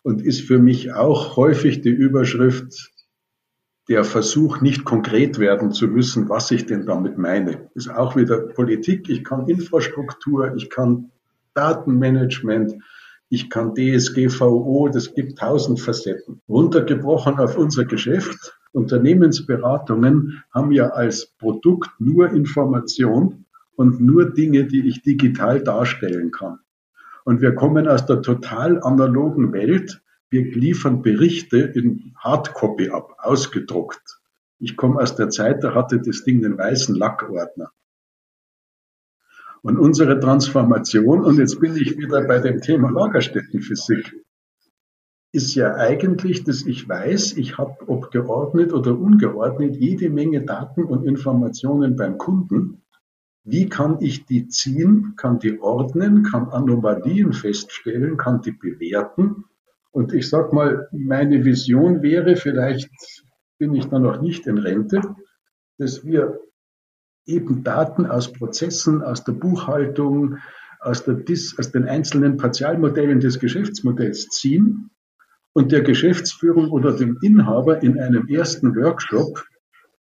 und 0.02 0.22
ist 0.22 0.42
für 0.42 0.58
mich 0.58 0.92
auch 0.92 1.36
häufig 1.36 1.80
die 1.80 1.90
Überschrift 1.90 2.92
der 3.88 4.04
Versuch, 4.04 4.60
nicht 4.60 4.84
konkret 4.84 5.38
werden 5.38 5.72
zu 5.72 5.88
müssen, 5.88 6.28
was 6.28 6.50
ich 6.50 6.66
denn 6.66 6.84
damit 6.84 7.16
meine. 7.16 7.70
Ist 7.74 7.88
auch 7.88 8.16
wieder 8.16 8.38
Politik. 8.38 9.08
Ich 9.08 9.24
kann 9.24 9.48
Infrastruktur, 9.48 10.54
ich 10.54 10.68
kann 10.68 11.10
Datenmanagement, 11.54 12.74
ich 13.30 13.50
kann 13.50 13.74
DSGVO, 13.74 14.88
das 14.88 15.14
gibt 15.14 15.38
tausend 15.38 15.80
Facetten. 15.80 16.40
Runtergebrochen 16.48 17.38
auf 17.38 17.58
unser 17.58 17.84
Geschäft. 17.84 18.58
Unternehmensberatungen 18.72 20.42
haben 20.52 20.72
ja 20.72 20.88
als 20.88 21.26
Produkt 21.38 21.90
nur 21.98 22.30
Information 22.30 23.44
und 23.76 24.00
nur 24.00 24.30
Dinge, 24.30 24.64
die 24.64 24.88
ich 24.88 25.02
digital 25.02 25.62
darstellen 25.62 26.30
kann. 26.30 26.60
Und 27.24 27.42
wir 27.42 27.54
kommen 27.54 27.86
aus 27.86 28.06
der 28.06 28.22
total 28.22 28.82
analogen 28.82 29.52
Welt. 29.52 30.00
Wir 30.30 30.44
liefern 30.44 31.02
Berichte 31.02 31.58
in 31.58 32.14
Hardcopy 32.18 32.88
ab, 32.88 33.16
ausgedruckt. 33.18 34.20
Ich 34.58 34.76
komme 34.76 35.00
aus 35.00 35.16
der 35.16 35.28
Zeit, 35.28 35.62
da 35.62 35.74
hatte 35.74 36.00
das 36.00 36.24
Ding 36.24 36.40
den 36.40 36.56
weißen 36.56 36.94
Lackordner. 36.94 37.70
Und 39.62 39.78
unsere 39.78 40.20
Transformation, 40.20 41.24
und 41.24 41.38
jetzt 41.38 41.60
bin 41.60 41.76
ich 41.76 41.98
wieder 41.98 42.22
bei 42.22 42.38
dem 42.38 42.60
Thema 42.60 42.90
Lagerstättenphysik, 42.90 44.14
ist 45.32 45.54
ja 45.54 45.74
eigentlich, 45.74 46.44
dass 46.44 46.64
ich 46.64 46.88
weiß, 46.88 47.36
ich 47.36 47.58
habe, 47.58 47.76
ob 47.86 48.10
geordnet 48.10 48.72
oder 48.72 48.98
ungeordnet, 48.98 49.76
jede 49.76 50.08
Menge 50.08 50.42
Daten 50.42 50.84
und 50.84 51.04
Informationen 51.04 51.96
beim 51.96 52.16
Kunden. 52.16 52.82
Wie 53.44 53.68
kann 53.68 53.98
ich 54.00 54.26
die 54.26 54.48
ziehen, 54.48 55.14
kann 55.16 55.38
die 55.38 55.60
ordnen, 55.60 56.22
kann 56.22 56.48
Anomalien 56.48 57.32
feststellen, 57.32 58.16
kann 58.16 58.40
die 58.40 58.52
bewerten? 58.52 59.44
Und 59.90 60.12
ich 60.12 60.28
sag 60.28 60.52
mal, 60.52 60.88
meine 60.92 61.44
Vision 61.44 62.02
wäre, 62.02 62.36
vielleicht 62.36 62.90
bin 63.58 63.74
ich 63.74 63.86
da 63.86 63.98
noch 63.98 64.20
nicht 64.20 64.46
in 64.46 64.58
Rente, 64.58 65.00
dass 65.78 66.04
wir 66.04 66.40
eben 67.28 67.62
Daten 67.62 68.06
aus 68.06 68.32
Prozessen, 68.32 69.02
aus 69.02 69.22
der 69.22 69.32
Buchhaltung, 69.32 70.38
aus, 70.80 71.04
der 71.04 71.14
Dis, 71.14 71.58
aus 71.58 71.70
den 71.70 71.84
einzelnen 71.84 72.36
Partialmodellen 72.36 73.20
des 73.20 73.38
Geschäftsmodells 73.38 74.28
ziehen 74.28 74.90
und 75.52 75.72
der 75.72 75.82
Geschäftsführung 75.82 76.70
oder 76.70 76.92
dem 76.92 77.18
Inhaber 77.20 77.82
in 77.82 78.00
einem 78.00 78.26
ersten 78.28 78.74
Workshop 78.74 79.44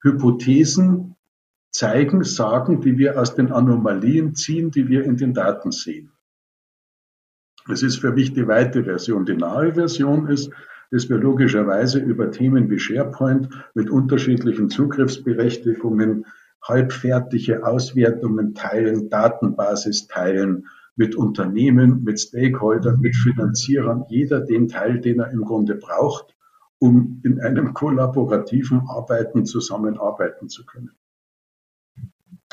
Hypothesen 0.02 1.16
zeigen, 1.70 2.22
sagen, 2.24 2.80
die 2.80 2.98
wir 2.98 3.20
aus 3.20 3.34
den 3.34 3.52
Anomalien 3.52 4.34
ziehen, 4.34 4.70
die 4.70 4.88
wir 4.88 5.04
in 5.04 5.16
den 5.16 5.34
Daten 5.34 5.72
sehen. 5.72 6.12
Das 7.68 7.82
ist 7.82 7.96
für 7.98 8.12
mich 8.12 8.32
die 8.32 8.46
weite 8.46 8.84
Version. 8.84 9.26
Die 9.26 9.36
nahe 9.36 9.74
Version 9.74 10.28
ist, 10.28 10.50
das 10.90 11.08
wir 11.08 11.16
logischerweise 11.16 11.98
über 11.98 12.30
Themen 12.30 12.70
wie 12.70 12.78
SharePoint 12.78 13.48
mit 13.74 13.90
unterschiedlichen 13.90 14.70
Zugriffsberechtigungen, 14.70 16.26
halbfertige 16.68 17.66
Auswertungen 17.66 18.54
teilen, 18.54 19.08
Datenbasis 19.08 20.06
teilen, 20.06 20.66
mit 20.96 21.14
Unternehmen, 21.14 22.04
mit 22.04 22.18
Stakeholdern, 22.18 23.00
mit 23.00 23.14
Finanzierern, 23.14 24.04
jeder 24.08 24.40
den 24.40 24.68
Teil, 24.68 25.00
den 25.00 25.20
er 25.20 25.30
im 25.30 25.44
Grunde 25.44 25.74
braucht, 25.74 26.34
um 26.78 27.20
in 27.24 27.40
einem 27.40 27.74
kollaborativen 27.74 28.82
Arbeiten 28.88 29.44
zusammenarbeiten 29.44 30.48
zu 30.48 30.64
können. 30.64 30.92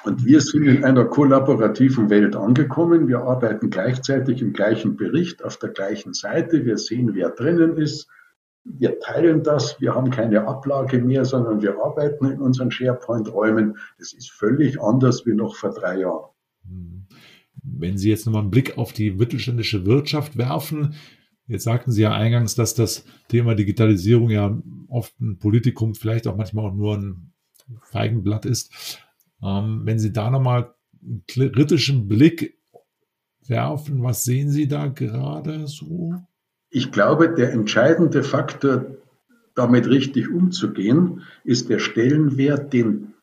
Und 0.03 0.25
wir 0.25 0.41
sind 0.41 0.65
in 0.65 0.83
einer 0.83 1.05
kollaborativen 1.05 2.09
Welt 2.09 2.35
angekommen. 2.35 3.07
Wir 3.07 3.19
arbeiten 3.19 3.69
gleichzeitig 3.69 4.41
im 4.41 4.51
gleichen 4.51 4.97
Bericht 4.97 5.43
auf 5.45 5.57
der 5.57 5.69
gleichen 5.69 6.13
Seite. 6.13 6.65
Wir 6.65 6.77
sehen, 6.77 7.11
wer 7.13 7.29
drinnen 7.29 7.77
ist. 7.77 8.09
Wir 8.65 8.99
teilen 8.99 9.43
das. 9.43 9.79
Wir 9.81 9.93
haben 9.93 10.09
keine 10.09 10.47
Ablage 10.47 10.99
mehr, 10.99 11.25
sondern 11.25 11.61
wir 11.61 11.83
arbeiten 11.83 12.25
in 12.25 12.41
unseren 12.41 12.71
SharePoint-Räumen. 12.71 13.77
Das 13.99 14.13
ist 14.13 14.31
völlig 14.31 14.81
anders 14.81 15.25
wie 15.25 15.33
noch 15.33 15.55
vor 15.55 15.71
drei 15.71 15.99
Jahren. 15.99 16.29
Wenn 17.61 17.97
Sie 17.97 18.09
jetzt 18.09 18.25
nochmal 18.25 18.43
einen 18.43 18.51
Blick 18.51 18.77
auf 18.77 18.93
die 18.93 19.11
mittelständische 19.11 19.85
Wirtschaft 19.85 20.37
werfen, 20.37 20.95
jetzt 21.47 21.63
sagten 21.63 21.91
Sie 21.91 22.01
ja 22.01 22.13
eingangs, 22.13 22.55
dass 22.55 22.73
das 22.73 23.05
Thema 23.27 23.55
Digitalisierung 23.55 24.29
ja 24.29 24.57
oft 24.87 25.19
ein 25.19 25.39
Politikum, 25.39 25.93
vielleicht 25.95 26.27
auch 26.27 26.37
manchmal 26.37 26.65
auch 26.65 26.73
nur 26.73 26.97
ein 26.97 27.33
Feigenblatt 27.81 28.45
ist. 28.45 28.99
Ähm, 29.41 29.81
wenn 29.83 29.99
Sie 29.99 30.13
da 30.13 30.29
nochmal 30.29 30.73
einen 31.01 31.23
kritischen 31.27 32.07
Blick 32.07 32.57
werfen, 33.45 34.03
was 34.03 34.23
sehen 34.23 34.49
Sie 34.49 34.67
da 34.67 34.87
gerade 34.87 35.67
so? 35.67 36.13
Ich 36.75 36.91
glaube, 36.91 37.29
der 37.29 37.53
entscheidende 37.53 38.23
Faktor, 38.23 38.97
damit 39.53 39.87
richtig 39.87 40.31
umzugehen, 40.31 41.21
ist 41.43 41.69
der 41.69 41.77
Stellenwert, 41.77 42.73
den 42.73 43.13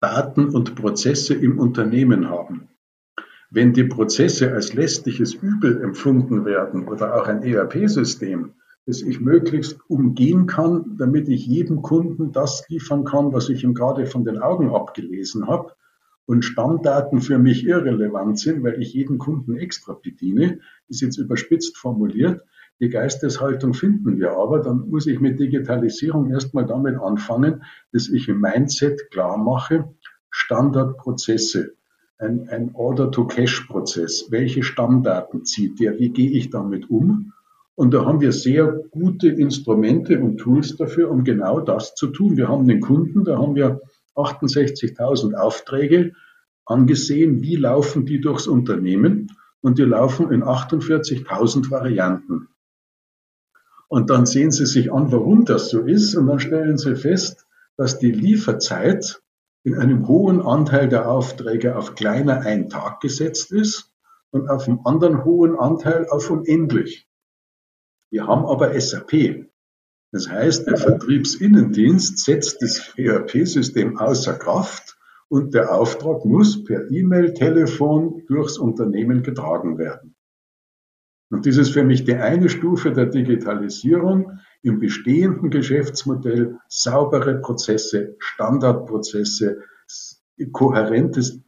Daten 0.00 0.50
und 0.50 0.76
Prozesse 0.76 1.34
im 1.34 1.58
Unternehmen 1.58 2.30
haben. 2.30 2.68
Wenn 3.50 3.72
die 3.72 3.82
Prozesse 3.82 4.52
als 4.52 4.72
lästiges 4.72 5.34
Übel 5.34 5.82
empfunden 5.82 6.44
werden 6.44 6.86
oder 6.86 7.16
auch 7.16 7.26
ein 7.26 7.42
ERP-System, 7.42 8.54
das 8.86 9.02
ich 9.02 9.18
möglichst 9.18 9.80
umgehen 9.88 10.46
kann, 10.46 10.96
damit 10.98 11.28
ich 11.28 11.44
jedem 11.44 11.82
Kunden 11.82 12.30
das 12.30 12.68
liefern 12.68 13.04
kann, 13.04 13.32
was 13.32 13.48
ich 13.48 13.64
ihm 13.64 13.74
gerade 13.74 14.06
von 14.06 14.24
den 14.24 14.38
Augen 14.38 14.72
abgelesen 14.72 15.48
habe 15.48 15.72
und 16.26 16.44
Stammdaten 16.44 17.20
für 17.20 17.38
mich 17.38 17.64
irrelevant 17.64 18.38
sind, 18.38 18.62
weil 18.62 18.80
ich 18.82 18.92
jeden 18.92 19.18
Kunden 19.18 19.56
extra 19.56 19.94
bediene, 19.94 20.60
ist 20.88 21.00
jetzt 21.00 21.18
überspitzt 21.18 21.76
formuliert. 21.76 22.42
Die 22.80 22.90
Geisteshaltung 22.90 23.72
finden 23.72 24.18
wir 24.18 24.32
aber, 24.32 24.58
dann 24.60 24.90
muss 24.90 25.06
ich 25.06 25.20
mit 25.20 25.40
Digitalisierung 25.40 26.30
erstmal 26.30 26.66
damit 26.66 26.96
anfangen, 26.96 27.62
dass 27.92 28.08
ich 28.08 28.28
im 28.28 28.40
Mindset 28.40 29.10
klar 29.10 29.38
mache, 29.38 29.94
Standardprozesse 30.30 31.72
ein, 32.18 32.48
ein 32.48 32.70
Order-to-Cash-Prozess. 32.74 34.26
Welche 34.30 34.62
Stammdaten 34.62 35.44
zieht 35.44 35.80
der? 35.80 35.98
Wie 35.98 36.10
gehe 36.10 36.30
ich 36.30 36.50
damit 36.50 36.90
um? 36.90 37.32
Und 37.74 37.92
da 37.92 38.06
haben 38.06 38.20
wir 38.20 38.32
sehr 38.32 38.84
gute 38.90 39.28
Instrumente 39.28 40.18
und 40.18 40.38
Tools 40.38 40.76
dafür, 40.76 41.10
um 41.10 41.24
genau 41.24 41.60
das 41.60 41.94
zu 41.94 42.08
tun. 42.08 42.36
Wir 42.36 42.48
haben 42.48 42.66
den 42.66 42.80
Kunden, 42.80 43.24
da 43.24 43.38
haben 43.38 43.54
wir 43.54 43.80
68.000 44.16 45.34
Aufträge 45.34 46.12
angesehen, 46.64 47.42
wie 47.42 47.56
laufen 47.56 48.06
die 48.06 48.20
durchs 48.20 48.46
Unternehmen 48.46 49.32
und 49.60 49.78
die 49.78 49.84
laufen 49.84 50.32
in 50.32 50.42
48.000 50.42 51.70
Varianten. 51.70 52.48
Und 53.88 54.10
dann 54.10 54.26
sehen 54.26 54.50
Sie 54.50 54.66
sich 54.66 54.92
an, 54.92 55.12
warum 55.12 55.44
das 55.44 55.70
so 55.70 55.80
ist 55.80 56.16
und 56.16 56.26
dann 56.26 56.40
stellen 56.40 56.76
Sie 56.78 56.96
fest, 56.96 57.46
dass 57.76 57.98
die 57.98 58.10
Lieferzeit 58.10 59.22
in 59.62 59.74
einem 59.76 60.08
hohen 60.08 60.40
Anteil 60.40 60.88
der 60.88 61.08
Aufträge 61.08 61.76
auf 61.76 61.94
kleiner 61.94 62.40
ein 62.40 62.68
Tag 62.68 63.00
gesetzt 63.00 63.52
ist 63.52 63.92
und 64.30 64.48
auf 64.48 64.66
einem 64.66 64.80
anderen 64.84 65.24
hohen 65.24 65.56
Anteil 65.56 66.06
auf 66.08 66.30
unendlich. 66.30 67.08
Wir 68.10 68.26
haben 68.26 68.46
aber 68.46 68.78
SAP. 68.80 69.46
Das 70.12 70.28
heißt, 70.28 70.66
der 70.66 70.76
Vertriebsinnendienst 70.76 72.24
setzt 72.24 72.62
das 72.62 72.92
ERP-System 72.96 73.98
außer 73.98 74.34
Kraft 74.34 74.96
und 75.28 75.54
der 75.54 75.74
Auftrag 75.74 76.24
muss 76.24 76.64
per 76.64 76.90
E-Mail, 76.90 77.34
Telefon 77.34 78.22
durchs 78.28 78.58
Unternehmen 78.58 79.22
getragen 79.22 79.78
werden. 79.78 80.14
Und 81.30 81.44
das 81.44 81.56
ist 81.56 81.70
für 81.70 81.82
mich 81.82 82.04
die 82.04 82.14
eine 82.14 82.48
Stufe 82.48 82.92
der 82.92 83.06
Digitalisierung 83.06 84.38
im 84.62 84.78
bestehenden 84.78 85.50
Geschäftsmodell 85.50 86.58
saubere 86.68 87.40
Prozesse, 87.40 88.14
Standardprozesse, 88.18 89.58
kohärentes 90.52 91.40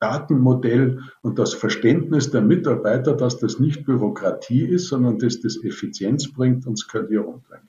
Datenmodell 0.00 1.00
und 1.22 1.38
das 1.38 1.54
Verständnis 1.54 2.30
der 2.30 2.42
Mitarbeiter, 2.42 3.14
dass 3.14 3.38
das 3.38 3.58
nicht 3.58 3.84
Bürokratie 3.84 4.64
ist, 4.64 4.88
sondern 4.88 5.18
dass 5.18 5.40
das 5.40 5.62
Effizienz 5.62 6.32
bringt 6.32 6.66
und 6.66 6.76
Skalierung 6.76 7.42
bringt. 7.42 7.68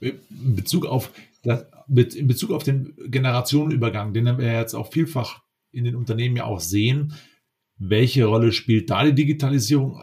In 0.00 0.56
Bezug 0.56 0.86
auf, 0.86 1.10
das, 1.42 1.64
in 1.86 2.26
Bezug 2.26 2.50
auf 2.50 2.64
den 2.64 2.94
Generationenübergang, 3.06 4.12
den 4.12 4.24
wir 4.38 4.52
jetzt 4.52 4.74
auch 4.74 4.92
vielfach 4.92 5.42
in 5.70 5.84
den 5.84 5.96
Unternehmen 5.96 6.36
ja 6.36 6.44
auch 6.44 6.60
sehen, 6.60 7.14
welche 7.78 8.24
Rolle 8.24 8.52
spielt 8.52 8.90
da 8.90 9.04
die 9.04 9.14
Digitalisierung? 9.14 10.00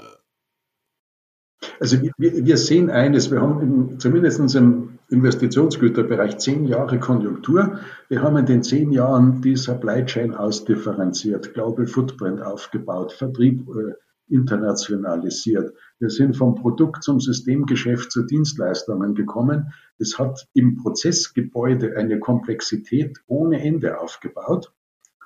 Also 1.80 2.02
wir, 2.02 2.12
wir 2.18 2.58
sehen 2.58 2.90
eines, 2.90 3.32
wir 3.32 3.42
haben 3.42 3.62
in, 3.62 4.00
zumindest 4.00 4.56
im 4.56 5.00
Investitionsgüterbereich 5.12 6.38
zehn 6.38 6.66
Jahre 6.66 6.98
Konjunktur. 6.98 7.80
Wir 8.08 8.22
haben 8.22 8.38
in 8.38 8.46
den 8.46 8.64
zehn 8.64 8.92
Jahren 8.92 9.42
die 9.42 9.58
Supply 9.58 10.06
Chain 10.06 10.34
ausdifferenziert, 10.34 11.54
Global 11.54 11.86
Footprint 11.86 12.42
aufgebaut, 12.42 13.12
Vertrieb 13.12 13.68
äh, 13.70 13.94
internationalisiert. 14.34 15.74
Wir 16.00 16.10
sind 16.10 16.38
vom 16.38 16.56
Produkt 16.56 17.04
zum 17.04 17.20
Systemgeschäft 17.20 18.10
zu 18.12 18.24
Dienstleistungen 18.24 19.14
gekommen. 19.14 19.74
Es 20.00 20.18
hat 20.18 20.48
im 20.54 20.78
Prozessgebäude 20.78 21.98
eine 21.98 22.18
Komplexität 22.20 23.20
ohne 23.28 23.62
Ende 23.62 24.00
aufgebaut. 24.00 24.72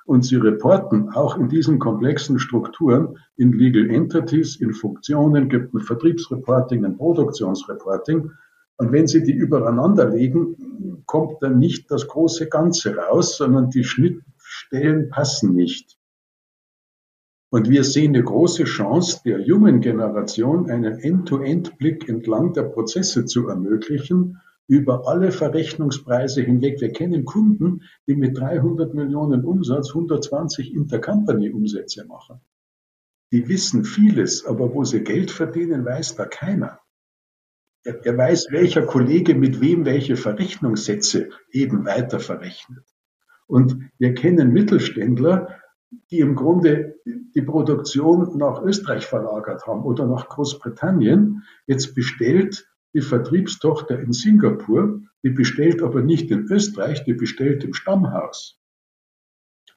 Und 0.04 0.24
sie 0.24 0.36
reporten 0.36 1.10
auch 1.10 1.36
in 1.36 1.48
diesen 1.48 1.78
komplexen 1.78 2.38
Strukturen 2.38 3.18
in 3.36 3.52
Legal 3.52 3.90
Entities, 3.90 4.56
in 4.56 4.72
Funktionen, 4.72 5.48
gibt 5.48 5.74
ein 5.74 5.80
Vertriebsreporting, 5.80 6.84
ein 6.84 6.96
Produktionsreporting. 6.96 8.30
Und 8.78 8.92
wenn 8.92 9.06
Sie 9.06 9.22
die 9.22 9.32
übereinander 9.32 10.08
legen, 10.08 11.02
kommt 11.06 11.42
dann 11.42 11.58
nicht 11.58 11.90
das 11.90 12.08
große 12.08 12.48
Ganze 12.48 12.96
raus, 12.96 13.36
sondern 13.36 13.70
die 13.70 13.84
Schnittstellen 13.84 15.08
passen 15.08 15.54
nicht. 15.54 15.98
Und 17.50 17.70
wir 17.70 17.84
sehen 17.84 18.14
eine 18.14 18.24
große 18.24 18.64
Chance 18.64 19.20
der 19.24 19.40
jungen 19.40 19.80
Generation, 19.80 20.68
einen 20.68 20.98
End-to-End-Blick 20.98 22.08
entlang 22.08 22.52
der 22.52 22.64
Prozesse 22.64 23.24
zu 23.24 23.48
ermöglichen 23.48 24.40
über 24.68 25.06
alle 25.06 25.30
Verrechnungspreise 25.30 26.42
hinweg. 26.42 26.80
Wir 26.80 26.92
kennen 26.92 27.24
Kunden, 27.24 27.82
die 28.08 28.16
mit 28.16 28.36
300 28.36 28.94
Millionen 28.94 29.44
Umsatz 29.44 29.90
120 29.90 30.74
Intercompany-Umsätze 30.74 32.04
machen. 32.04 32.40
Die 33.32 33.48
wissen 33.48 33.84
vieles, 33.84 34.44
aber 34.44 34.74
wo 34.74 34.84
sie 34.84 35.02
Geld 35.02 35.30
verdienen, 35.30 35.84
weiß 35.84 36.16
da 36.16 36.26
keiner. 36.26 36.80
Er, 37.86 38.18
weiß, 38.18 38.48
welcher 38.50 38.82
Kollege 38.82 39.36
mit 39.36 39.60
wem 39.60 39.84
welche 39.84 40.16
Verrechnungssätze 40.16 41.28
eben 41.52 41.86
weiter 41.86 42.18
verrechnet. 42.18 42.84
Und 43.46 43.78
wir 43.98 44.12
kennen 44.12 44.52
Mittelständler, 44.52 45.60
die 46.10 46.18
im 46.18 46.34
Grunde 46.34 46.96
die 47.04 47.42
Produktion 47.42 48.36
nach 48.38 48.60
Österreich 48.60 49.06
verlagert 49.06 49.68
haben 49.68 49.84
oder 49.84 50.04
nach 50.04 50.28
Großbritannien. 50.28 51.44
Jetzt 51.68 51.94
bestellt 51.94 52.68
die 52.92 53.02
Vertriebstochter 53.02 54.00
in 54.00 54.12
Singapur, 54.12 55.02
die 55.22 55.30
bestellt 55.30 55.80
aber 55.80 56.02
nicht 56.02 56.28
in 56.32 56.50
Österreich, 56.50 57.04
die 57.04 57.14
bestellt 57.14 57.62
im 57.62 57.72
Stammhaus. 57.72 58.58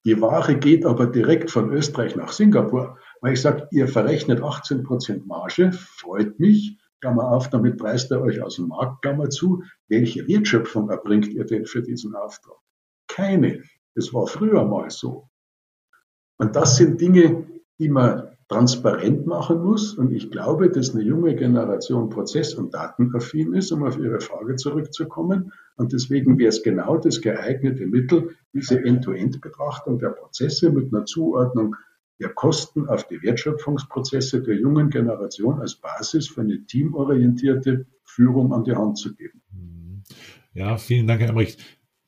Die 0.04 0.20
Ware 0.20 0.58
geht 0.58 0.84
aber 0.84 1.06
direkt 1.06 1.52
von 1.52 1.72
Österreich 1.72 2.16
nach 2.16 2.32
Singapur, 2.32 2.98
weil 3.22 3.34
ich 3.34 3.42
sage, 3.42 3.68
ihr 3.70 3.88
verrechnet 3.88 4.42
18 4.42 4.82
Prozent 4.82 5.28
Marge, 5.28 5.74
freut 5.74 6.40
mich, 6.40 6.79
Klammer 7.02 7.32
auf, 7.32 7.50
damit 7.50 7.78
preist 7.78 8.12
ihr 8.12 8.22
euch 8.22 8.42
aus 8.42 8.56
dem 8.58 8.68
Markt, 8.68 9.02
Klammer 9.02 9.30
zu. 9.30 9.64
Welche 9.88 10.28
Wertschöpfung 10.28 10.90
erbringt 10.90 11.28
ihr 11.28 11.46
denn 11.46 11.66
für 11.66 11.82
diesen 11.82 12.16
Auftrag? 12.16 12.58
Keine. 13.08 13.64
Das 13.96 14.14
war 14.14 14.28
früher 14.28 14.66
mal 14.66 14.90
so. 14.90 15.30
Und 16.38 16.56
das 16.56 16.78
sind 16.78 17.02
Dinge, 17.02 17.48
die 17.80 17.90
man 17.90 18.30
transparent 18.50 19.28
machen 19.28 19.64
muss. 19.64 19.94
Und 19.94 20.12
ich 20.12 20.32
glaube, 20.32 20.70
dass 20.70 20.94
eine 20.94 21.04
junge 21.04 21.36
Generation 21.36 22.10
prozess- 22.10 22.56
und 22.56 22.74
datenaffin 22.74 23.54
ist, 23.54 23.72
um 23.72 23.84
auf 23.84 23.98
Ihre 23.98 24.20
Frage 24.20 24.56
zurückzukommen. 24.56 25.54
Und 25.76 25.94
deswegen 25.94 26.38
wäre 26.38 26.50
es 26.50 26.64
genau 26.64 26.98
das 26.98 27.22
geeignete 27.22 27.86
Mittel, 27.86 28.36
diese 28.54 28.84
End-to-End-Betrachtung 28.84 30.00
der 30.00 30.10
Prozesse 30.10 30.72
mit 30.72 30.94
einer 30.94 31.06
Zuordnung 31.06 31.76
der 32.20 32.30
Kosten 32.30 32.88
auf 32.88 33.08
die 33.08 33.22
Wertschöpfungsprozesse 33.22 34.42
der 34.42 34.56
jungen 34.56 34.90
Generation 34.90 35.60
als 35.62 35.76
Basis 35.76 36.28
für 36.28 36.42
eine 36.42 36.66
teamorientierte 36.66 37.86
Führung 38.04 38.54
an 38.54 38.64
die 38.64 38.76
Hand 38.76 38.98
zu 38.98 39.16
geben. 39.16 39.42
Ja, 40.54 40.78
vielen 40.78 41.08
Dank, 41.08 41.22
Herr 41.22 41.30
Emrich. 41.30 41.58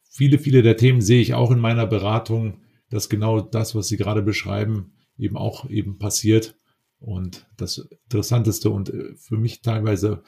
Viele, 0.09 0.37
viele 0.37 0.61
der 0.61 0.75
Themen 0.75 1.01
sehe 1.01 1.21
ich 1.21 1.33
auch 1.33 1.51
in 1.51 1.59
meiner 1.59 1.87
Beratung, 1.87 2.57
dass 2.89 3.07
genau 3.07 3.39
das, 3.39 3.73
was 3.75 3.87
Sie 3.87 3.97
gerade 3.97 4.21
beschreiben, 4.21 4.93
eben 5.17 5.37
auch 5.37 5.69
eben 5.69 5.97
passiert. 5.97 6.55
Und 6.99 7.47
das 7.57 7.77
Interessanteste 8.03 8.69
und 8.69 8.89
äh, 8.89 9.15
für 9.15 9.37
mich 9.37 9.61
teilweise 9.61 10.23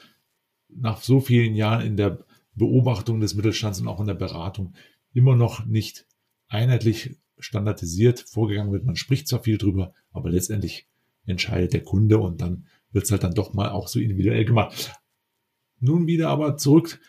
nach 0.68 1.02
so 1.02 1.20
vielen 1.20 1.54
Jahren 1.54 1.86
in 1.86 1.96
der 1.96 2.24
Beobachtung 2.54 3.20
des 3.20 3.34
Mittelstands 3.34 3.80
und 3.80 3.88
auch 3.88 4.00
in 4.00 4.06
der 4.06 4.14
Beratung 4.14 4.74
immer 5.12 5.36
noch 5.36 5.66
nicht 5.66 6.06
einheitlich 6.48 7.16
standardisiert 7.38 8.20
vorgegangen 8.20 8.72
wird. 8.72 8.84
Man 8.84 8.96
spricht 8.96 9.28
zwar 9.28 9.42
viel 9.42 9.58
drüber, 9.58 9.92
aber 10.12 10.30
letztendlich 10.30 10.86
entscheidet 11.26 11.72
der 11.72 11.82
Kunde 11.82 12.18
und 12.18 12.40
dann 12.40 12.66
wird 12.92 13.04
es 13.04 13.10
halt 13.10 13.24
dann 13.24 13.34
doch 13.34 13.54
mal 13.54 13.70
auch 13.70 13.88
so 13.88 13.98
individuell 13.98 14.44
gemacht. 14.44 14.92
Nun 15.80 16.06
wieder 16.06 16.28
aber 16.28 16.56
zurück 16.56 17.00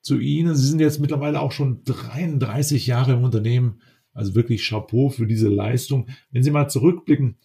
zu 0.00 0.18
Ihnen. 0.18 0.54
Sie 0.54 0.68
sind 0.68 0.80
jetzt 0.80 1.00
mittlerweile 1.00 1.40
auch 1.40 1.52
schon 1.52 1.82
33 1.84 2.86
Jahre 2.86 3.12
im 3.14 3.24
Unternehmen. 3.24 3.80
Also 4.12 4.34
wirklich 4.34 4.68
Chapeau 4.68 5.08
für 5.08 5.26
diese 5.26 5.48
Leistung. 5.48 6.08
Wenn 6.30 6.42
Sie 6.42 6.50
mal 6.50 6.68
zurückblicken, 6.68 7.38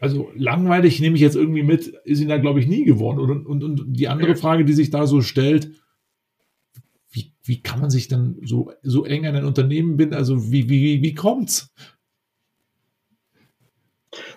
also 0.00 0.30
langweilig 0.34 1.00
nehme 1.00 1.16
ich 1.16 1.20
jetzt 1.20 1.36
irgendwie 1.36 1.62
mit, 1.62 1.88
ist 2.04 2.20
Ihnen 2.20 2.30
da, 2.30 2.38
glaube 2.38 2.60
ich, 2.60 2.66
nie 2.66 2.84
geworden. 2.84 3.18
Und, 3.18 3.46
und, 3.46 3.62
und 3.62 3.84
die 3.88 4.08
andere 4.08 4.34
Frage, 4.34 4.64
die 4.64 4.72
sich 4.72 4.90
da 4.90 5.06
so 5.06 5.20
stellt, 5.20 5.72
wie, 7.50 7.62
kann 7.62 7.80
man 7.80 7.90
sich 7.90 8.06
dann 8.06 8.36
so, 8.44 8.72
so 8.82 9.04
eng 9.04 9.26
an 9.26 9.34
ein 9.34 9.44
Unternehmen 9.44 9.96
binden? 9.96 10.14
Also 10.14 10.52
wie, 10.52 10.68
wie, 10.68 11.02
wie 11.02 11.14
kommt's? 11.14 11.72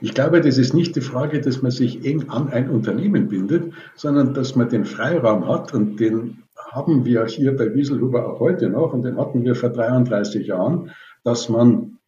Ich 0.01 0.13
glaube, 0.13 0.41
das 0.41 0.57
ist 0.57 0.73
nicht 0.73 0.95
die 0.95 1.01
Frage, 1.01 1.39
dass 1.39 1.61
man 1.61 1.71
sich 1.71 2.03
eng 2.05 2.29
an 2.29 2.49
ein 2.49 2.69
Unternehmen 2.69 3.27
bindet, 3.27 3.73
sondern 3.95 4.33
dass 4.33 4.55
man 4.55 4.69
den 4.69 4.85
Freiraum 4.85 5.47
hat 5.47 5.73
und 5.73 5.99
den 5.99 6.43
haben 6.71 7.05
wir 7.05 7.25
hier 7.25 7.55
bei 7.55 7.73
Wieselhuber 7.75 8.27
auch 8.27 8.39
heute 8.39 8.69
noch 8.69 8.93
und 8.93 9.03
den 9.03 9.17
hatten 9.17 9.43
wir 9.43 9.55
vor 9.55 9.69
33 9.69 10.47
Jahren, 10.47 10.91
dass 11.23 11.49
man 11.49 11.99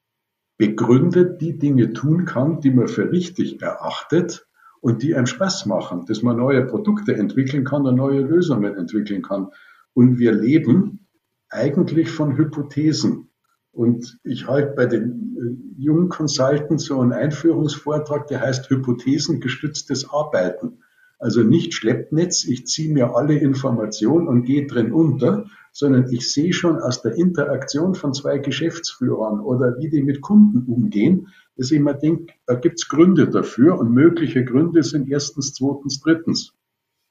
begründet 0.58 1.41
die 1.41 1.58
Dinge 1.58 1.94
tun 1.94 2.26
kann, 2.26 2.62
die 2.62 2.72
man 2.72 2.88
für 2.88 3.12
richtig 3.12 3.62
erachtet 3.62 4.48
und 4.82 5.04
die 5.04 5.15
einem 5.15 5.26
Spaß 5.26 5.65
machen, 5.65 6.06
dass 6.08 6.22
man 6.22 6.38
neue 6.38 6.65
Produkte 6.65 7.15
entwickeln 7.15 7.63
kann 7.63 7.86
und 7.86 7.96
neue 7.96 8.22
Lösungen 8.22 8.76
entwickeln 8.76 9.22
kann. 9.22 9.50
Und 9.95 10.19
wir 10.19 10.34
leben 10.34 11.08
eigentlich 11.49 12.12
von 12.12 12.38
Hypothesen. 12.38 13.29
Und 13.71 14.19
ich 14.23 14.45
halte 14.47 14.73
bei 14.75 14.86
den 14.86 15.36
äh, 15.38 15.81
jungen 15.81 16.10
Consultants 16.10 16.86
so 16.86 16.99
einen 16.99 17.13
Einführungsvortrag, 17.13 18.27
der 18.27 18.41
heißt 18.41 18.69
Hypothesengestütztes 18.69 20.10
Arbeiten. 20.10 20.79
Also 21.17 21.43
nicht 21.43 21.73
Schleppnetz, 21.73 22.43
ich 22.43 22.67
ziehe 22.67 22.93
mir 22.93 23.15
alle 23.15 23.38
Informationen 23.38 24.27
und 24.27 24.43
gehe 24.43 24.67
drin 24.67 24.91
unter, 24.91 25.45
sondern 25.71 26.12
ich 26.12 26.29
sehe 26.29 26.51
schon 26.51 26.77
aus 26.79 27.01
der 27.01 27.15
Interaktion 27.15 27.95
von 27.95 28.13
zwei 28.13 28.38
Geschäftsführern 28.38 29.39
oder 29.39 29.77
wie 29.79 29.89
die 29.89 30.03
mit 30.03 30.21
Kunden 30.21 30.71
umgehen, 30.71 31.29
dass 31.55 31.71
ich 31.71 31.79
mir 31.79 31.93
denke, 31.93 32.34
da 32.45 32.55
gibt's 32.55 32.89
Gründe 32.89 33.29
dafür 33.29 33.79
und 33.79 33.91
mögliche 33.91 34.43
Gründe 34.43 34.84
sind 34.84 35.10
erstens, 35.10 35.53
zweitens, 35.53 36.01
drittens. 36.01 36.53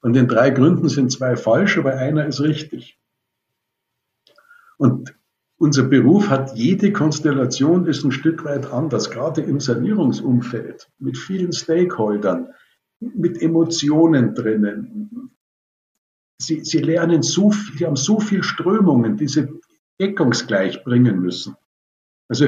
Von 0.05 0.13
den 0.13 0.27
drei 0.27 0.51
Gründen 0.51 0.87
sind 0.87 1.11
zwei 1.11 1.35
falsch, 1.35 1.79
aber 1.79 1.97
einer 1.97 2.27
ist 2.27 2.39
richtig. 2.39 2.99
Und 4.77 5.17
unser 5.57 5.81
Beruf 5.81 6.29
hat 6.29 6.55
jede 6.55 6.93
Konstellation 6.93 7.87
ist 7.87 8.03
ein 8.03 8.11
Stück 8.11 8.45
weit 8.45 8.71
anders, 8.71 9.09
gerade 9.09 9.41
im 9.41 9.59
Sanierungsumfeld 9.59 10.91
mit 10.99 11.17
vielen 11.17 11.53
Stakeholdern, 11.53 12.53
mit 12.99 13.41
Emotionen 13.41 14.35
drinnen. 14.35 15.31
Sie, 16.39 16.63
sie 16.63 16.81
lernen 16.81 17.23
so 17.23 17.49
viel, 17.49 17.75
sie 17.75 17.87
haben 17.87 17.95
so 17.95 18.19
viel 18.19 18.43
Strömungen, 18.43 19.17
die 19.17 19.27
sie 19.27 19.59
deckungsgleich 19.99 20.83
bringen 20.83 21.19
müssen. 21.19 21.55
Also 22.27 22.45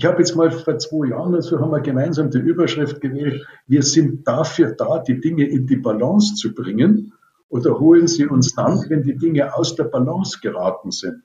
ich 0.00 0.06
habe 0.06 0.18
jetzt 0.18 0.34
mal 0.34 0.50
vor 0.50 0.78
zwei 0.78 1.08
Jahren, 1.08 1.34
also 1.34 1.60
haben 1.60 1.72
wir 1.72 1.80
gemeinsam 1.80 2.30
die 2.30 2.38
Überschrift 2.38 3.02
gewählt, 3.02 3.46
wir 3.66 3.82
sind 3.82 4.26
dafür 4.26 4.72
da, 4.72 4.98
die 4.98 5.20
Dinge 5.20 5.44
in 5.44 5.66
die 5.66 5.76
Balance 5.76 6.36
zu 6.36 6.54
bringen 6.54 7.12
oder 7.50 7.78
holen 7.78 8.08
sie 8.08 8.26
uns 8.26 8.54
dann, 8.54 8.82
wenn 8.88 9.02
die 9.02 9.18
Dinge 9.18 9.54
aus 9.54 9.74
der 9.74 9.84
Balance 9.84 10.38
geraten 10.40 10.90
sind 10.90 11.22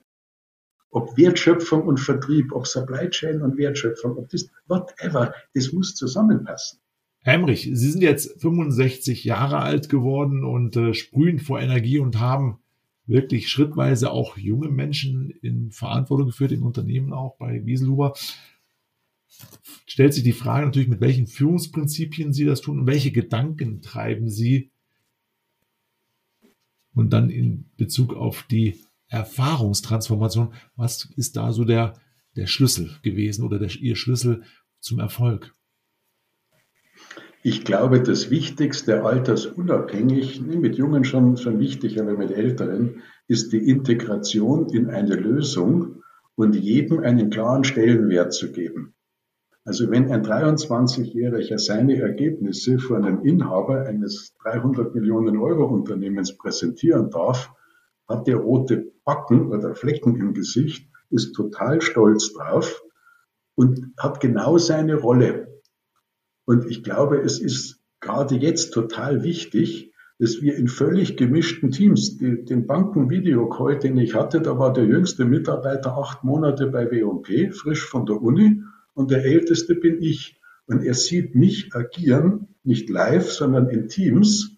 ob 0.92 1.18
Wertschöpfung 1.18 1.84
und 1.88 2.00
Vertrieb, 2.00 2.54
ob 2.54 2.66
Supply 2.68 3.10
Chain 3.10 3.42
und 3.42 3.58
Wertschöpfung, 3.58 4.18
ob 4.18 4.30
das, 4.30 4.50
whatever, 4.68 5.34
das 5.54 5.74
muss 5.74 5.94
zusammenpassen. 5.94 6.80
Hemrich, 7.20 7.64
Sie 7.64 7.92
sind 7.92 8.02
jetzt 8.02 8.42
65 8.42 9.26
Jahre 9.26 9.58
alt 9.58 9.90
geworden 9.90 10.46
und 10.46 10.78
äh, 10.78 10.94
sprühen 10.94 11.40
vor 11.40 11.60
Energie 11.60 12.00
und 12.00 12.22
haben 12.22 12.60
wirklich 13.08 13.50
schrittweise 13.50 14.12
auch 14.12 14.38
junge 14.38 14.70
Menschen 14.70 15.32
in 15.42 15.72
Verantwortung 15.72 16.28
geführt, 16.28 16.54
im 16.54 16.64
Unternehmen 16.64 17.12
auch 17.12 17.36
bei 17.38 17.66
Wieselhuber. 17.66 18.14
Stellt 19.86 20.14
sich 20.14 20.24
die 20.24 20.34
Frage 20.34 20.66
natürlich, 20.66 20.88
mit 20.88 21.02
welchen 21.02 21.28
Führungsprinzipien 21.28 22.34
Sie 22.34 22.46
das 22.46 22.62
tun 22.62 22.80
und 22.80 22.88
welche 22.88 23.12
Gedanken 23.12 23.82
treiben 23.82 24.30
Sie 24.30 24.72
und 26.94 27.12
dann 27.12 27.30
in 27.30 27.70
Bezug 27.78 28.14
auf 28.14 28.44
die 28.44 28.80
Erfahrungstransformation. 29.08 30.54
Was 30.76 31.10
ist 31.16 31.38
da 31.38 31.54
so 31.54 31.64
der, 31.64 31.94
der 32.36 32.48
Schlüssel 32.48 32.92
gewesen 33.04 33.46
oder 33.46 33.60
der, 33.60 33.70
Ihr 33.76 33.96
Schlüssel 33.96 34.44
zum 34.80 35.00
Erfolg? 35.00 35.54
Ich 37.44 37.64
glaube, 37.64 38.02
das 38.02 38.32
Wichtigste 38.32 39.04
altersunabhängig, 39.04 40.42
mit 40.42 40.78
Jungen 40.78 41.04
schon, 41.04 41.38
schon 41.38 41.60
wichtig, 41.60 42.02
aber 42.02 42.18
mit 42.18 42.32
Älteren, 42.32 43.04
ist 43.28 43.54
die 43.54 43.70
Integration 43.70 44.68
in 44.70 44.90
eine 44.90 45.14
Lösung 45.14 46.02
und 46.34 46.56
jedem 46.56 47.02
einen 47.02 47.30
klaren 47.30 47.64
Stellenwert 47.64 48.34
zu 48.34 48.52
geben. 48.52 48.95
Also 49.68 49.90
wenn 49.90 50.12
ein 50.12 50.24
23-Jähriger 50.24 51.58
seine 51.58 52.00
Ergebnisse 52.00 52.78
vor 52.78 52.98
einem 52.98 53.26
Inhaber 53.26 53.88
eines 53.88 54.36
300 54.44 54.94
Millionen 54.94 55.38
Euro 55.38 55.66
Unternehmens 55.66 56.38
präsentieren 56.38 57.10
darf, 57.10 57.52
hat 58.08 58.28
der 58.28 58.36
rote 58.38 58.92
Backen 59.04 59.52
oder 59.52 59.74
Flecken 59.74 60.18
im 60.18 60.36
Gesicht, 60.36 60.88
ist 61.10 61.34
total 61.34 61.82
stolz 61.82 62.32
drauf 62.34 62.84
und 63.56 63.92
hat 63.98 64.20
genau 64.20 64.60
seine 64.60 64.98
Rolle. 64.98 65.62
Und 66.46 66.68
ich 66.68 66.84
glaube, 66.84 67.18
es 67.22 67.40
ist 67.40 67.82
gerade 68.02 68.36
jetzt 68.36 68.72
total 68.72 69.24
wichtig, 69.24 69.92
dass 70.20 70.42
wir 70.42 70.56
in 70.56 70.68
völlig 70.68 71.18
gemischten 71.18 71.72
Teams, 71.72 72.18
die, 72.18 72.46
den 72.46 72.68
Banken-Videocall, 72.68 73.80
den 73.80 73.98
ich 73.98 74.14
hatte, 74.14 74.42
da 74.42 74.60
war 74.60 74.72
der 74.72 74.86
jüngste 74.86 75.26
Mitarbeiter 75.26 75.98
acht 75.98 76.24
Monate 76.24 76.68
bei 76.68 76.90
W&P, 76.92 77.50
frisch 77.52 77.84
von 77.84 78.06
der 78.06 78.22
Uni, 78.22 78.62
und 78.96 79.12
der 79.12 79.24
älteste 79.24 79.76
bin 79.76 80.02
ich. 80.02 80.42
Und 80.66 80.84
er 80.84 80.96
sieht 80.96 81.36
mich 81.36 81.76
agieren, 81.76 82.56
nicht 82.64 82.90
live, 82.90 83.32
sondern 83.32 83.70
in 83.70 83.88
Teams. 83.88 84.58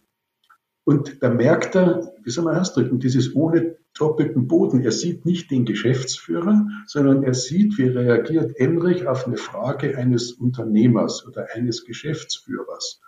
Und 0.85 1.21
da 1.21 1.29
merkt 1.29 1.75
er, 1.75 2.13
wie 2.23 2.29
soll 2.29 2.45
man 2.45 2.55
ausdrücken, 2.55 2.99
dieses 2.99 3.35
ohne 3.35 3.75
doppelten 3.97 4.47
Boden. 4.47 4.81
Er 4.81 4.91
sieht 4.91 5.25
nicht 5.25 5.51
den 5.51 5.65
Geschäftsführer, 5.65 6.67
sondern 6.85 7.23
er 7.23 7.33
sieht, 7.33 7.77
wie 7.77 7.87
reagiert 7.87 8.57
Emrich 8.57 9.07
auf 9.07 9.27
eine 9.27 9.37
Frage 9.37 9.97
eines 9.97 10.31
Unternehmers 10.31 11.25
oder 11.27 11.47
eines 11.53 11.83
Geschäftsführers. 11.83 13.01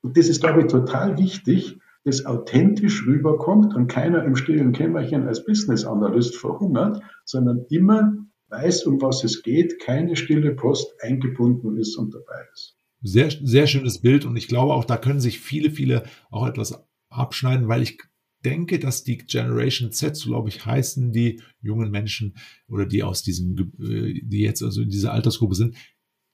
Und 0.00 0.16
das 0.16 0.28
ist, 0.28 0.40
glaube 0.40 0.60
ich, 0.60 0.66
total 0.68 1.18
wichtig, 1.18 1.78
dass 2.04 2.24
authentisch 2.24 3.06
rüberkommt 3.06 3.74
und 3.74 3.88
keiner 3.88 4.24
im 4.24 4.36
stillen 4.36 4.72
Kämmerchen 4.72 5.26
als 5.26 5.44
Business 5.44 5.84
Analyst 5.84 6.36
verhungert, 6.36 7.02
sondern 7.24 7.66
immer 7.68 8.16
weiß, 8.48 8.84
um 8.84 9.00
was 9.00 9.24
es 9.24 9.42
geht, 9.42 9.78
keine 9.80 10.16
stille 10.16 10.54
Post 10.54 10.94
eingebunden 11.00 11.76
ist 11.76 11.96
und 11.96 12.14
dabei 12.14 12.44
ist. 12.52 12.76
Sehr, 13.00 13.30
sehr 13.30 13.66
schönes 13.66 14.00
Bild 14.00 14.24
und 14.24 14.36
ich 14.36 14.48
glaube 14.48 14.74
auch, 14.74 14.84
da 14.84 14.96
können 14.96 15.20
sich 15.20 15.38
viele, 15.40 15.70
viele 15.70 16.04
auch 16.30 16.46
etwas 16.46 16.84
abschneiden, 17.10 17.68
weil 17.68 17.82
ich 17.82 17.98
denke, 18.44 18.78
dass 18.78 19.04
die 19.04 19.18
Generation 19.18 19.92
Z, 19.92 20.16
so 20.16 20.30
glaube 20.30 20.48
ich, 20.48 20.64
heißen 20.64 21.12
die 21.12 21.40
jungen 21.60 21.90
Menschen 21.90 22.36
oder 22.68 22.86
die 22.86 23.02
aus 23.02 23.22
diesem, 23.22 23.72
äh, 23.80 24.20
die 24.22 24.40
jetzt 24.40 24.62
also 24.62 24.82
in 24.82 24.90
dieser 24.90 25.12
Altersgruppe 25.12 25.54
sind, 25.54 25.76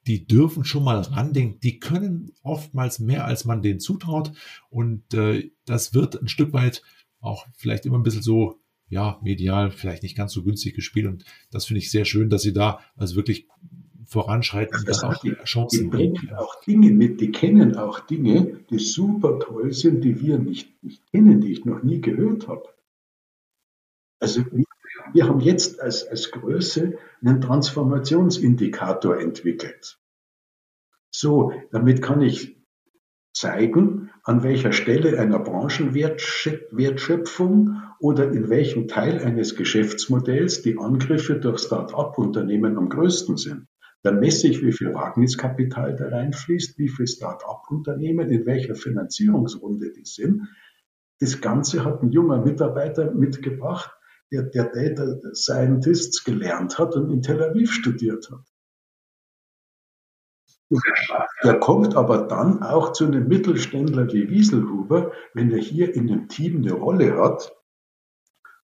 die 0.07 0.27
dürfen 0.27 0.65
schon 0.65 0.85
mal 0.85 0.99
randenken. 0.99 1.61
Die 1.61 1.79
können 1.79 2.33
oftmals 2.43 2.99
mehr, 2.99 3.25
als 3.25 3.45
man 3.45 3.63
denen 3.63 3.81
zutraut. 3.81 4.33
Und 4.69 5.15
äh, 5.15 5.51
das 5.65 5.95
wird 5.95 6.21
ein 6.21 6.29
Stück 6.29 6.53
weit 6.53 6.83
auch 7.21 7.47
vielleicht 7.57 7.87
immer 7.87 7.99
ein 7.99 8.03
bisschen 8.03 8.23
so, 8.23 8.61
ja, 8.89 9.19
medial 9.23 9.71
vielleicht 9.71 10.03
nicht 10.03 10.17
ganz 10.17 10.33
so 10.33 10.43
günstig 10.43 10.75
gespielt. 10.75 11.07
Und 11.07 11.25
das 11.51 11.67
finde 11.67 11.79
ich 11.79 11.91
sehr 11.91 12.05
schön, 12.05 12.31
dass 12.31 12.43
sie 12.43 12.53
da 12.53 12.81
also 12.97 13.17
wirklich 13.17 13.49
voranschreiten 14.07 14.79
und 14.79 14.89
dann 14.89 15.11
auch 15.11 15.21
die 15.21 15.35
Chancen 15.45 15.91
die 15.91 15.97
bringen 15.97 16.31
auch 16.37 16.63
Dinge 16.63 16.91
mit, 16.91 17.21
die 17.21 17.33
kennen 17.33 17.77
auch 17.77 18.01
Dinge, 18.01 18.61
die 18.71 18.79
super 18.79 19.41
toll 19.41 19.73
sind, 19.73 20.03
die 20.05 20.21
wir 20.21 20.39
nicht, 20.39 20.83
nicht 20.83 21.07
kennen, 21.11 21.41
die 21.41 21.53
ich 21.53 21.65
noch 21.65 21.83
nie 21.83 22.01
gehört 22.01 22.47
habe. 22.47 22.69
Also 24.21 24.45
wir 25.13 25.27
haben 25.27 25.41
jetzt 25.41 25.81
als, 25.81 26.07
als 26.07 26.31
Größe 26.31 26.99
einen 27.21 27.41
Transformationsindikator 27.41 29.19
entwickelt. 29.19 29.99
So, 31.11 31.53
damit 31.71 32.03
kann 32.03 32.23
ich 32.23 32.54
zeigen, 33.35 34.11
an 34.23 34.43
welcher 34.43 34.73
Stelle 34.73 35.19
einer 35.19 35.39
Branchenwertschöpfung 35.39 37.83
oder 37.99 38.33
in 38.33 38.49
welchem 38.49 38.89
Teil 38.89 39.19
eines 39.19 39.57
Geschäftsmodells 39.57 40.63
die 40.63 40.79
Angriffe 40.79 41.35
durch 41.35 41.61
Start-up-Unternehmen 41.61 42.79
am 42.79 42.89
größten 42.89 43.37
sind. 43.37 43.67
Dann 44.03 44.21
messe 44.21 44.49
ich, 44.49 44.63
wie 44.63 44.73
viel 44.73 44.95
Wagniskapital 44.95 45.95
da 45.97 46.09
reinfließt, 46.09 46.79
wie 46.79 46.89
viel 46.89 47.07
Start-up-Unternehmen, 47.07 48.31
in 48.31 48.47
welcher 48.47 48.75
Finanzierungsrunde 48.75 49.93
die 49.93 50.05
sind. 50.05 50.49
Das 51.21 51.41
Ganze 51.41 51.85
hat 51.85 52.03
ein 52.03 52.11
junger 52.13 52.39
Mitarbeiter 52.39 53.13
mitgebracht, 53.13 53.91
der, 54.31 54.43
der 54.43 54.65
Data 54.65 55.17
Scientists 55.33 56.25
gelernt 56.25 56.79
hat 56.79 56.97
und 56.97 57.11
in 57.11 57.23
Tel 57.23 57.43
Aviv 57.43 57.73
studiert 57.73 58.31
hat. 58.31 58.45
Der 61.43 61.59
kommt 61.61 61.95
aber 61.97 62.27
dann 62.27 62.63
auch 62.63 62.93
zu 62.93 63.07
einem 63.07 63.29
Mittelständler 63.29 64.13
wie 64.13 64.29
Wieselhuber, 64.31 65.13
wenn 65.35 65.51
er 65.51 65.59
hier 65.59 65.95
in 65.95 66.07
dem 66.07 66.29
Team 66.29 66.59
eine 66.59 66.73
Rolle 66.73 67.17
hat 67.17 67.53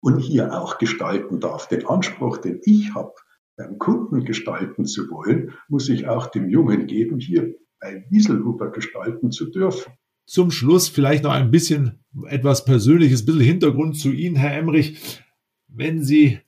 und 0.01 0.19
hier 0.19 0.53
auch 0.53 0.77
gestalten 0.77 1.39
darf. 1.39 1.67
Den 1.67 1.85
Anspruch, 1.87 2.37
den 2.37 2.61
ich 2.63 2.93
habe, 2.95 3.13
beim 3.57 3.77
Kunden 3.77 4.23
gestalten 4.23 4.85
zu 4.85 5.09
wollen, 5.09 5.53
muss 5.67 5.89
ich 5.89 6.07
auch 6.07 6.27
dem 6.27 6.49
Jungen 6.49 6.87
geben, 6.87 7.19
hier 7.19 7.55
bei 7.81 8.05
Wieselhuber 8.09 8.71
gestalten 8.71 9.31
zu 9.31 9.51
dürfen. 9.51 9.93
Zum 10.25 10.51
Schluss 10.51 10.87
vielleicht 10.87 11.23
noch 11.23 11.31
ein 11.31 11.51
bisschen 11.51 12.03
etwas 12.27 12.63
Persönliches, 12.63 13.23
ein 13.23 13.25
bisschen 13.25 13.41
Hintergrund 13.41 13.97
zu 13.97 14.11
Ihnen, 14.11 14.35
Herr 14.35 14.55
Emmerich. 14.55 15.21
Wenn 15.67 16.03
Sie 16.03 16.39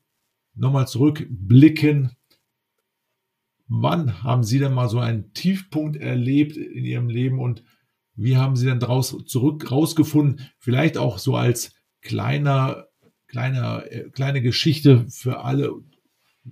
nochmal 0.56 0.88
zurückblicken, 0.88 2.12
wann 3.74 4.22
haben 4.22 4.44
Sie 4.44 4.60
denn 4.60 4.74
mal 4.74 4.90
so 4.90 5.00
einen 5.00 5.34
Tiefpunkt 5.34 5.96
erlebt 5.96 6.58
in 6.58 6.84
Ihrem 6.84 7.08
Leben 7.08 7.40
und 7.40 7.64
wie 8.16 8.36
haben 8.36 8.58
Sie 8.58 8.66
denn 8.66 8.82
daraus 8.82 9.16
zurück 9.26 9.72
rausgefunden? 9.72 10.42
Vielleicht 10.60 10.98
auch 10.98 11.18
so 11.18 11.38
als 11.38 11.74
kleiner, 12.02 12.88
kleiner, 13.28 13.90
äh, 13.90 14.10
kleine 14.10 14.42
Geschichte 14.42 15.06
für 15.10 15.46
alle 15.46 15.72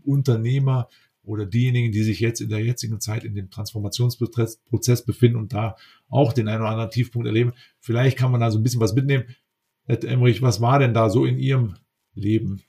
Unternehmer 0.06 0.88
oder 1.22 1.46
diejenigen, 1.46 1.92
die 1.92 2.04
sich 2.04 2.22
jetzt 2.22 2.40
in 2.40 2.50
der 2.50 2.64
jetzigen 2.64 3.02
Zeit 3.02 3.26
in 3.26 3.36
dem 3.36 3.50
Transformationsprozess 3.50 5.06
befinden 5.06 5.38
und 5.38 5.52
da 5.52 5.76
auch 6.08 6.32
den 6.32 6.48
einen 6.48 6.62
oder 6.62 6.72
anderen 6.72 6.90
Tiefpunkt 6.90 7.28
erleben. 7.28 7.52
Vielleicht 7.82 8.18
kann 8.18 8.32
man 8.32 8.40
da 8.40 8.50
so 8.50 8.60
ein 8.60 8.64
bisschen 8.64 8.80
was 8.80 8.96
mitnehmen. 8.96 9.26
Herr 9.84 10.02
Emmerich, 10.06 10.42
was 10.42 10.62
war 10.62 10.80
denn 10.80 10.94
da 10.94 11.10
so 11.10 11.26
in 11.26 11.38
Ihrem 11.38 11.76
Leben? 12.14 12.62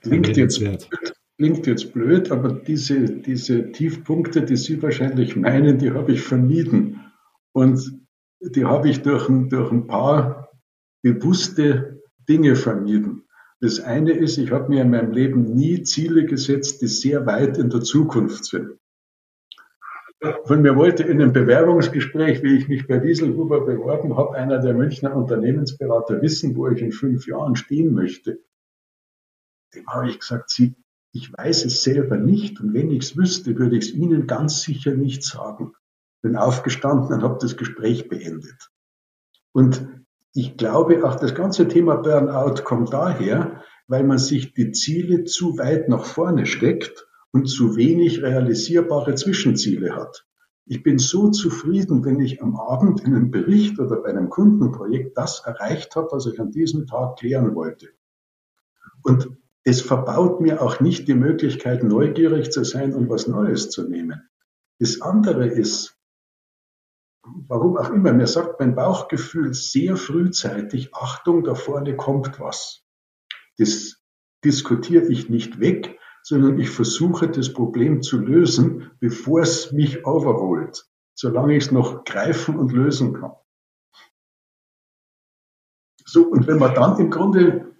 Klingt 0.00 0.34
jetzt, 0.34 0.62
klingt 1.36 1.66
jetzt 1.66 1.92
blöd, 1.92 2.30
aber 2.30 2.52
diese, 2.52 3.00
diese 3.00 3.72
Tiefpunkte, 3.72 4.42
die 4.42 4.56
Sie 4.56 4.82
wahrscheinlich 4.82 5.36
meinen, 5.36 5.78
die 5.78 5.92
habe 5.92 6.12
ich 6.12 6.22
vermieden. 6.22 7.00
Und 7.52 8.00
die 8.40 8.64
habe 8.64 8.88
ich 8.88 9.02
durch 9.02 9.28
ein, 9.28 9.48
durch 9.48 9.70
ein 9.72 9.86
paar 9.86 10.50
bewusste 11.02 12.02
Dinge 12.28 12.56
vermieden. 12.56 13.24
Das 13.60 13.80
eine 13.80 14.12
ist, 14.12 14.38
ich 14.38 14.50
habe 14.50 14.68
mir 14.68 14.82
in 14.82 14.90
meinem 14.90 15.12
Leben 15.12 15.54
nie 15.54 15.82
Ziele 15.82 16.26
gesetzt, 16.26 16.82
die 16.82 16.86
sehr 16.86 17.24
weit 17.26 17.56
in 17.58 17.70
der 17.70 17.80
Zukunft 17.80 18.44
sind. 18.44 18.78
Von 20.44 20.62
mir 20.62 20.76
wollte 20.76 21.02
in 21.02 21.20
einem 21.20 21.32
Bewerbungsgespräch, 21.32 22.42
wie 22.42 22.56
ich 22.56 22.68
mich 22.68 22.86
bei 22.86 23.02
Wieselhuber 23.02 23.64
beworben 23.66 24.16
habe, 24.16 24.36
einer 24.36 24.58
der 24.58 24.74
Münchner 24.74 25.14
Unternehmensberater 25.14 26.22
wissen, 26.22 26.56
wo 26.56 26.68
ich 26.68 26.80
in 26.80 26.92
fünf 26.92 27.26
Jahren 27.26 27.56
stehen 27.56 27.92
möchte. 27.92 28.38
Dem 29.74 29.86
habe 29.86 30.08
ich 30.08 30.18
gesagt, 30.18 30.50
Sie, 30.50 30.74
ich 31.14 31.32
weiß 31.32 31.64
es 31.64 31.84
selber 31.84 32.16
nicht 32.16 32.60
und 32.60 32.74
wenn 32.74 32.90
ich 32.90 33.04
es 33.04 33.16
wüsste, 33.16 33.56
würde 33.56 33.76
ich 33.76 33.84
es 33.84 33.94
Ihnen 33.94 34.26
ganz 34.26 34.62
sicher 34.62 34.94
nicht 34.94 35.22
sagen. 35.22 35.72
Bin 36.22 36.34
aufgestanden 36.34 37.14
und 37.14 37.22
habe 37.22 37.38
das 37.40 37.56
Gespräch 37.56 38.08
beendet. 38.08 38.72
Und 39.52 39.88
ich 40.32 40.56
glaube, 40.56 41.04
auch 41.04 41.14
das 41.14 41.36
ganze 41.36 41.68
Thema 41.68 41.98
Burnout 41.98 42.64
kommt 42.64 42.92
daher, 42.92 43.62
weil 43.86 44.02
man 44.02 44.18
sich 44.18 44.54
die 44.54 44.72
Ziele 44.72 45.22
zu 45.22 45.56
weit 45.56 45.88
nach 45.88 46.04
vorne 46.04 46.46
steckt 46.46 47.06
und 47.30 47.46
zu 47.46 47.76
wenig 47.76 48.20
realisierbare 48.20 49.14
Zwischenziele 49.14 49.94
hat. 49.94 50.26
Ich 50.66 50.82
bin 50.82 50.98
so 50.98 51.30
zufrieden, 51.30 52.04
wenn 52.04 52.18
ich 52.18 52.42
am 52.42 52.56
Abend 52.56 53.02
in 53.02 53.14
einem 53.14 53.30
Bericht 53.30 53.78
oder 53.78 54.02
bei 54.02 54.08
einem 54.08 54.30
Kundenprojekt 54.30 55.16
das 55.16 55.44
erreicht 55.46 55.94
habe, 55.94 56.08
was 56.10 56.26
ich 56.26 56.40
an 56.40 56.50
diesem 56.50 56.88
Tag 56.88 57.18
klären 57.18 57.54
wollte. 57.54 57.90
Und 59.04 59.30
es 59.64 59.80
verbaut 59.80 60.40
mir 60.40 60.62
auch 60.62 60.80
nicht 60.80 61.08
die 61.08 61.14
Möglichkeit, 61.14 61.82
neugierig 61.82 62.52
zu 62.52 62.64
sein 62.64 62.94
und 62.94 63.08
was 63.08 63.26
Neues 63.26 63.70
zu 63.70 63.88
nehmen. 63.88 64.28
Das 64.78 65.00
andere 65.00 65.46
ist, 65.46 65.98
warum 67.22 67.78
auch 67.78 67.90
immer, 67.90 68.12
mir 68.12 68.26
sagt 68.26 68.60
mein 68.60 68.74
Bauchgefühl 68.74 69.54
sehr 69.54 69.96
frühzeitig, 69.96 70.94
Achtung, 70.94 71.44
da 71.44 71.54
vorne 71.54 71.96
kommt 71.96 72.38
was. 72.38 72.84
Das 73.56 74.02
diskutiere 74.44 75.06
ich 75.06 75.30
nicht 75.30 75.60
weg, 75.60 75.98
sondern 76.22 76.58
ich 76.58 76.68
versuche 76.68 77.30
das 77.30 77.52
Problem 77.52 78.02
zu 78.02 78.18
lösen, 78.18 78.90
bevor 79.00 79.40
es 79.40 79.72
mich 79.72 80.06
overholt, 80.06 80.86
solange 81.14 81.56
ich 81.56 81.64
es 81.64 81.72
noch 81.72 82.04
greifen 82.04 82.58
und 82.58 82.72
lösen 82.72 83.14
kann. 83.14 83.32
So, 86.04 86.26
und 86.26 86.46
wenn 86.46 86.58
man 86.58 86.74
dann 86.74 86.98
im 86.98 87.10
Grunde 87.10 87.73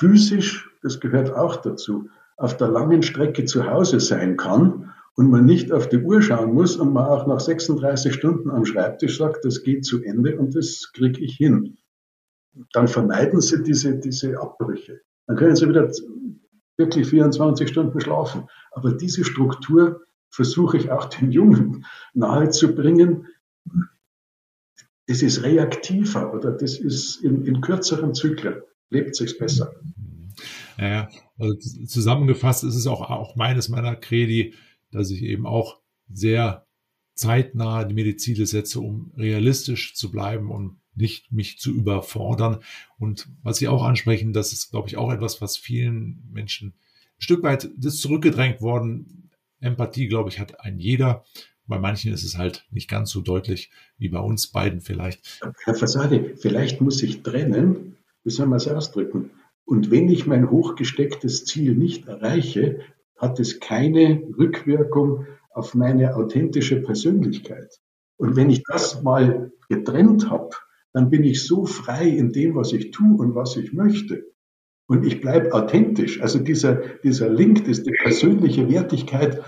physisch, 0.00 0.70
das 0.82 0.98
gehört 0.98 1.30
auch 1.30 1.56
dazu, 1.56 2.08
auf 2.38 2.56
der 2.56 2.68
langen 2.68 3.02
Strecke 3.02 3.44
zu 3.44 3.70
Hause 3.70 4.00
sein 4.00 4.38
kann 4.38 4.94
und 5.14 5.30
man 5.30 5.44
nicht 5.44 5.72
auf 5.72 5.90
die 5.90 5.98
Uhr 5.98 6.22
schauen 6.22 6.54
muss 6.54 6.76
und 6.76 6.94
man 6.94 7.04
auch 7.04 7.26
nach 7.26 7.38
36 7.38 8.14
Stunden 8.14 8.50
am 8.50 8.64
Schreibtisch 8.64 9.18
sagt, 9.18 9.44
das 9.44 9.62
geht 9.62 9.84
zu 9.84 10.02
Ende 10.02 10.38
und 10.38 10.56
das 10.56 10.90
kriege 10.94 11.20
ich 11.20 11.36
hin. 11.36 11.76
Dann 12.72 12.88
vermeiden 12.88 13.42
Sie 13.42 13.62
diese, 13.62 13.98
diese 13.98 14.40
Abbrüche. 14.40 15.02
Dann 15.26 15.36
können 15.36 15.54
Sie 15.54 15.68
wieder 15.68 15.92
wirklich 16.78 17.06
24 17.06 17.68
Stunden 17.68 18.00
schlafen. 18.00 18.48
Aber 18.72 18.92
diese 18.92 19.22
Struktur 19.22 20.00
versuche 20.30 20.78
ich 20.78 20.90
auch 20.90 21.04
den 21.04 21.30
Jungen 21.30 21.84
nahezubringen. 22.14 23.26
Das 25.06 25.20
ist 25.20 25.42
reaktiver 25.42 26.32
oder 26.32 26.52
das 26.52 26.78
ist 26.78 27.16
in, 27.22 27.44
in 27.44 27.60
kürzeren 27.60 28.14
Zyklen 28.14 28.62
lebt 28.90 29.16
sich 29.16 29.38
besser. 29.38 29.72
Ja, 30.78 31.08
also 31.38 31.54
zusammengefasst 31.86 32.64
ist 32.64 32.74
es 32.74 32.86
auch, 32.86 33.02
auch 33.02 33.36
meines 33.36 33.68
meiner 33.68 33.96
Kredi, 33.96 34.54
dass 34.90 35.10
ich 35.10 35.22
eben 35.22 35.46
auch 35.46 35.80
sehr 36.12 36.66
zeitnah 37.14 37.84
die 37.84 37.94
Medizin 37.94 38.46
setze, 38.46 38.80
um 38.80 39.12
realistisch 39.16 39.94
zu 39.94 40.10
bleiben 40.10 40.50
und 40.50 40.80
nicht 40.94 41.32
mich 41.32 41.58
zu 41.58 41.72
überfordern. 41.72 42.60
Und 42.98 43.28
was 43.42 43.58
Sie 43.58 43.68
auch 43.68 43.84
ansprechen, 43.84 44.32
das 44.32 44.52
ist, 44.52 44.70
glaube 44.70 44.88
ich, 44.88 44.96
auch 44.96 45.12
etwas, 45.12 45.40
was 45.40 45.56
vielen 45.56 46.22
Menschen 46.32 46.68
ein 46.68 47.22
Stück 47.22 47.42
weit 47.42 47.64
ist 47.64 48.00
zurückgedrängt 48.00 48.62
worden. 48.62 49.30
Empathie, 49.60 50.08
glaube 50.08 50.30
ich, 50.30 50.40
hat 50.40 50.60
ein 50.60 50.78
jeder. 50.78 51.24
Bei 51.66 51.78
manchen 51.78 52.12
ist 52.12 52.24
es 52.24 52.38
halt 52.38 52.66
nicht 52.70 52.88
ganz 52.88 53.10
so 53.10 53.20
deutlich 53.20 53.70
wie 53.98 54.08
bei 54.08 54.18
uns 54.18 54.46
beiden 54.46 54.80
vielleicht. 54.80 55.40
Herr 55.64 55.74
Fasade, 55.74 56.36
vielleicht 56.38 56.80
muss 56.80 57.02
ich 57.02 57.22
trennen 57.22 57.98
wie 58.24 58.30
soll 58.30 58.46
man 58.46 58.58
es 58.58 58.68
ausdrücken? 58.68 59.30
Und 59.64 59.90
wenn 59.90 60.08
ich 60.08 60.26
mein 60.26 60.50
hochgestecktes 60.50 61.44
Ziel 61.44 61.74
nicht 61.74 62.08
erreiche, 62.08 62.80
hat 63.16 63.38
es 63.38 63.60
keine 63.60 64.22
Rückwirkung 64.38 65.26
auf 65.50 65.74
meine 65.74 66.16
authentische 66.16 66.82
Persönlichkeit. 66.82 67.80
Und 68.16 68.36
wenn 68.36 68.50
ich 68.50 68.62
das 68.64 69.02
mal 69.02 69.52
getrennt 69.68 70.30
habe, 70.30 70.50
dann 70.92 71.10
bin 71.10 71.22
ich 71.24 71.46
so 71.46 71.66
frei 71.66 72.08
in 72.08 72.32
dem, 72.32 72.54
was 72.54 72.72
ich 72.72 72.90
tue 72.90 73.16
und 73.16 73.34
was 73.34 73.56
ich 73.56 73.72
möchte. 73.72 74.26
Und 74.86 75.06
ich 75.06 75.20
bleibe 75.20 75.54
authentisch. 75.54 76.20
Also 76.20 76.40
dieser, 76.40 76.74
dieser 77.04 77.28
Link, 77.28 77.64
dass 77.66 77.84
die 77.84 77.92
persönliche 77.92 78.68
Wertigkeit 78.68 79.40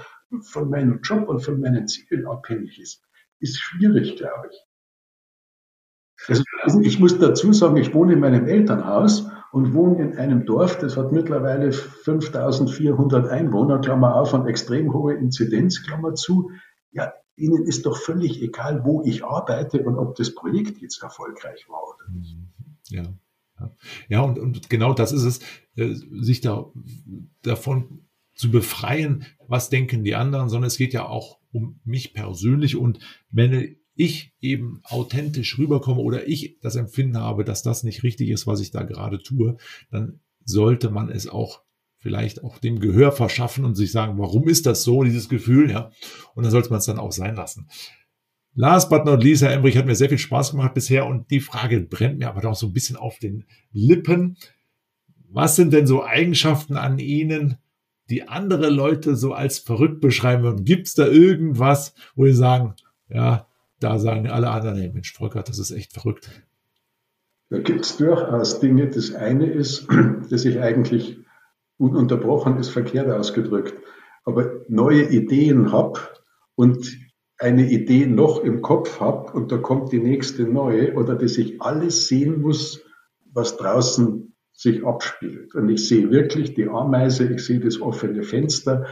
von 0.42 0.70
meinem 0.70 1.00
Job 1.02 1.28
und 1.28 1.40
von 1.40 1.60
meinen 1.60 1.88
Zielen 1.88 2.26
abhängig 2.26 2.78
ist, 2.80 3.02
ist 3.40 3.58
schwierig, 3.58 4.16
glaube 4.16 4.50
ich. 4.50 4.71
Also 6.28 6.80
ich 6.80 6.98
muss 6.98 7.18
dazu 7.18 7.52
sagen, 7.52 7.76
ich 7.76 7.92
wohne 7.94 8.14
in 8.14 8.20
meinem 8.20 8.46
Elternhaus 8.46 9.28
und 9.50 9.74
wohne 9.74 10.02
in 10.02 10.16
einem 10.16 10.46
Dorf, 10.46 10.78
das 10.78 10.96
hat 10.96 11.12
mittlerweile 11.12 11.72
5400 11.72 13.28
Einwohner, 13.28 13.80
Klammer 13.80 14.16
auf, 14.16 14.32
und 14.32 14.46
extrem 14.46 14.92
hohe 14.92 15.14
Inzidenz, 15.14 15.82
Klammer 15.82 16.14
zu. 16.14 16.50
Ja, 16.90 17.12
Ihnen 17.36 17.64
ist 17.64 17.86
doch 17.86 17.96
völlig 17.96 18.42
egal, 18.42 18.84
wo 18.84 19.02
ich 19.04 19.24
arbeite 19.24 19.82
und 19.82 19.96
ob 19.96 20.16
das 20.16 20.34
Projekt 20.34 20.80
jetzt 20.80 21.02
erfolgreich 21.02 21.66
war 21.68 21.82
oder 21.82 22.10
nicht. 22.12 22.36
Mhm. 22.36 22.76
Ja. 22.88 23.02
Ja, 24.08 24.22
und, 24.22 24.38
und 24.38 24.70
genau 24.70 24.92
das 24.92 25.12
ist 25.12 25.22
es, 25.22 25.40
äh, 25.76 25.94
sich 26.20 26.40
da 26.40 26.66
davon 27.42 28.06
zu 28.34 28.50
befreien, 28.50 29.24
was 29.46 29.70
denken 29.70 30.04
die 30.04 30.14
anderen, 30.14 30.48
sondern 30.48 30.68
es 30.68 30.78
geht 30.78 30.92
ja 30.92 31.06
auch 31.06 31.38
um 31.52 31.80
mich 31.84 32.14
persönlich. 32.14 32.76
Und 32.76 32.98
wenn 33.30 33.76
ich 33.94 34.32
eben 34.40 34.80
authentisch 34.84 35.58
rüberkomme 35.58 36.00
oder 36.00 36.26
ich 36.26 36.58
das 36.60 36.76
Empfinden 36.76 37.18
habe, 37.18 37.44
dass 37.44 37.62
das 37.62 37.82
nicht 37.82 38.02
richtig 38.02 38.30
ist, 38.30 38.46
was 38.46 38.60
ich 38.60 38.70
da 38.70 38.82
gerade 38.82 39.22
tue, 39.22 39.56
dann 39.90 40.20
sollte 40.44 40.90
man 40.90 41.10
es 41.10 41.28
auch 41.28 41.62
vielleicht 41.98 42.42
auch 42.42 42.58
dem 42.58 42.80
Gehör 42.80 43.12
verschaffen 43.12 43.64
und 43.64 43.76
sich 43.76 43.92
sagen, 43.92 44.18
warum 44.18 44.48
ist 44.48 44.66
das 44.66 44.82
so, 44.82 45.04
dieses 45.04 45.28
Gefühl, 45.28 45.70
ja. 45.70 45.92
Und 46.34 46.42
dann 46.42 46.50
sollte 46.50 46.70
man 46.70 46.80
es 46.80 46.86
dann 46.86 46.98
auch 46.98 47.12
sein 47.12 47.36
lassen. 47.36 47.68
Last 48.54 48.90
but 48.90 49.04
not 49.04 49.22
least, 49.22 49.42
Herr 49.42 49.52
Embrich, 49.52 49.76
hat 49.76 49.86
mir 49.86 49.94
sehr 49.94 50.08
viel 50.08 50.18
Spaß 50.18 50.50
gemacht 50.50 50.74
bisher 50.74 51.06
und 51.06 51.30
die 51.30 51.40
Frage 51.40 51.80
brennt 51.80 52.18
mir 52.18 52.28
aber 52.28 52.40
doch 52.40 52.54
so 52.54 52.66
ein 52.66 52.72
bisschen 52.72 52.96
auf 52.96 53.18
den 53.18 53.44
Lippen. 53.72 54.36
Was 55.30 55.56
sind 55.56 55.72
denn 55.72 55.86
so 55.86 56.04
Eigenschaften 56.04 56.76
an 56.76 56.98
Ihnen, 56.98 57.56
die 58.10 58.28
andere 58.28 58.68
Leute 58.68 59.16
so 59.16 59.32
als 59.32 59.58
verrückt 59.58 60.00
beschreiben 60.00 60.42
würden? 60.42 60.64
Gibt 60.64 60.88
es 60.88 60.94
da 60.94 61.06
irgendwas, 61.06 61.94
wo 62.14 62.26
Sie 62.26 62.34
sagen, 62.34 62.74
ja, 63.08 63.46
da 63.82 63.98
sagen 63.98 64.28
alle 64.28 64.50
anderen, 64.50 64.76
hey 64.78 64.90
Mensch, 64.92 65.12
Volker, 65.12 65.42
das 65.42 65.58
ist 65.58 65.70
echt 65.70 65.92
verrückt. 65.92 66.30
Da 67.50 67.58
gibt 67.58 67.84
es 67.84 67.96
durchaus 67.96 68.60
Dinge. 68.60 68.88
Das 68.88 69.14
eine 69.14 69.46
ist, 69.46 69.86
dass 70.30 70.44
ich 70.44 70.60
eigentlich 70.60 71.18
ununterbrochen 71.78 72.58
ist 72.58 72.70
verkehrt 72.70 73.10
ausgedrückt, 73.10 73.74
aber 74.24 74.62
neue 74.68 75.02
Ideen 75.10 75.72
habe 75.72 76.00
und 76.54 76.96
eine 77.38 77.68
Idee 77.68 78.06
noch 78.06 78.42
im 78.44 78.62
Kopf 78.62 79.00
habe 79.00 79.32
und 79.32 79.50
da 79.50 79.58
kommt 79.58 79.90
die 79.90 79.98
nächste 79.98 80.44
neue 80.44 80.94
oder 80.94 81.16
dass 81.16 81.36
ich 81.38 81.60
alles 81.60 82.06
sehen 82.06 82.40
muss, 82.40 82.84
was 83.32 83.56
draußen 83.56 84.34
sich 84.52 84.86
abspielt. 84.86 85.54
Und 85.56 85.68
ich 85.70 85.88
sehe 85.88 86.10
wirklich 86.10 86.54
die 86.54 86.68
Ameise, 86.68 87.26
ich 87.26 87.44
sehe 87.44 87.58
das 87.58 87.80
offene 87.80 88.22
Fenster. 88.22 88.86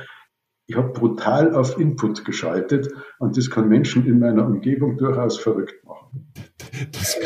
Ich 0.71 0.77
habe 0.77 0.93
brutal 0.93 1.53
auf 1.57 1.81
Input 1.81 2.25
geschaltet 2.25 2.89
und 3.19 3.37
das 3.37 3.51
kann 3.51 3.69
Menschen 3.69 4.07
in 4.07 4.21
meiner 4.21 4.47
Umgebung 4.47 4.97
durchaus 4.99 5.37
verrückt 5.37 5.85
machen. 5.85 6.33
Das, 6.93 7.19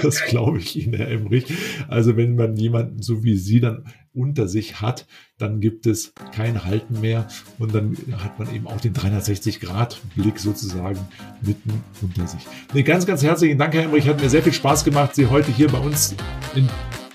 das 0.00 0.24
glaube 0.26 0.58
ich 0.58 0.76
Ihnen, 0.76 0.94
Herr 0.94 1.08
Emrich. 1.08 1.52
Also 1.88 2.16
wenn 2.16 2.36
man 2.36 2.54
jemanden 2.54 3.02
so 3.02 3.24
wie 3.24 3.36
Sie 3.36 3.58
dann 3.58 3.84
unter 4.14 4.46
sich 4.46 4.80
hat, 4.80 5.08
dann 5.38 5.58
gibt 5.58 5.88
es 5.88 6.12
kein 6.32 6.64
Halten 6.64 7.00
mehr 7.00 7.26
und 7.58 7.74
dann 7.74 7.96
hat 8.12 8.38
man 8.38 8.54
eben 8.54 8.68
auch 8.68 8.80
den 8.80 8.94
360-Grad-Blick 8.94 10.38
sozusagen 10.38 11.00
mitten 11.42 11.82
unter 12.00 12.28
sich. 12.28 12.46
Nee, 12.74 12.84
ganz, 12.84 13.06
ganz 13.06 13.24
herzlichen 13.24 13.58
Dank, 13.58 13.74
Herr 13.74 13.86
Emrich. 13.86 14.08
Hat 14.08 14.22
mir 14.22 14.28
sehr 14.28 14.44
viel 14.44 14.52
Spaß 14.52 14.84
gemacht, 14.84 15.16
Sie 15.16 15.26
heute 15.26 15.50
hier 15.50 15.66
bei 15.66 15.78
uns 15.78 16.14
in 16.54 16.68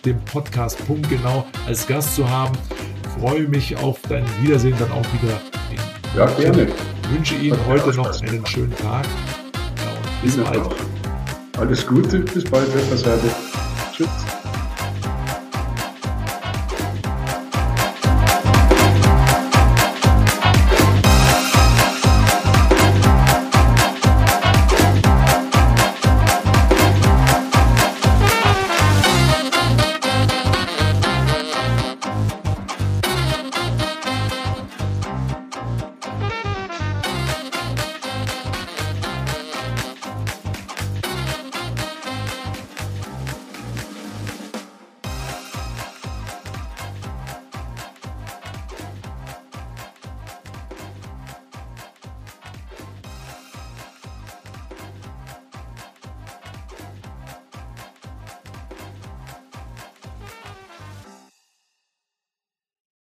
dem 0.04 0.20
Podcast 0.26 0.86
Punkt 0.86 1.10
genau 1.10 1.48
als 1.66 1.88
Gast 1.88 2.16
zu 2.16 2.30
haben. 2.30 2.58
Ich 3.02 3.22
freue 3.22 3.48
mich 3.48 3.78
auf 3.78 4.02
dein 4.10 4.26
Wiedersehen 4.42 4.76
dann 4.78 4.92
auch 4.92 5.06
wieder. 5.14 5.40
Ja, 6.16 6.26
gerne. 6.26 6.68
Ich 7.04 7.16
wünsche 7.16 7.36
Ihnen 7.36 7.60
heute 7.68 7.94
noch 7.94 8.22
einen 8.22 8.46
schönen 8.46 8.76
Tag. 8.76 9.06
Ja, 9.06 9.92
bis 10.22 10.38
bald. 10.38 10.62
Alles 11.58 11.86
Gute, 11.86 12.20
bis 12.20 12.44
bald, 12.44 12.68
Herr 12.74 12.82
Fassade. 12.82 13.30
Tschüss. 13.92 14.29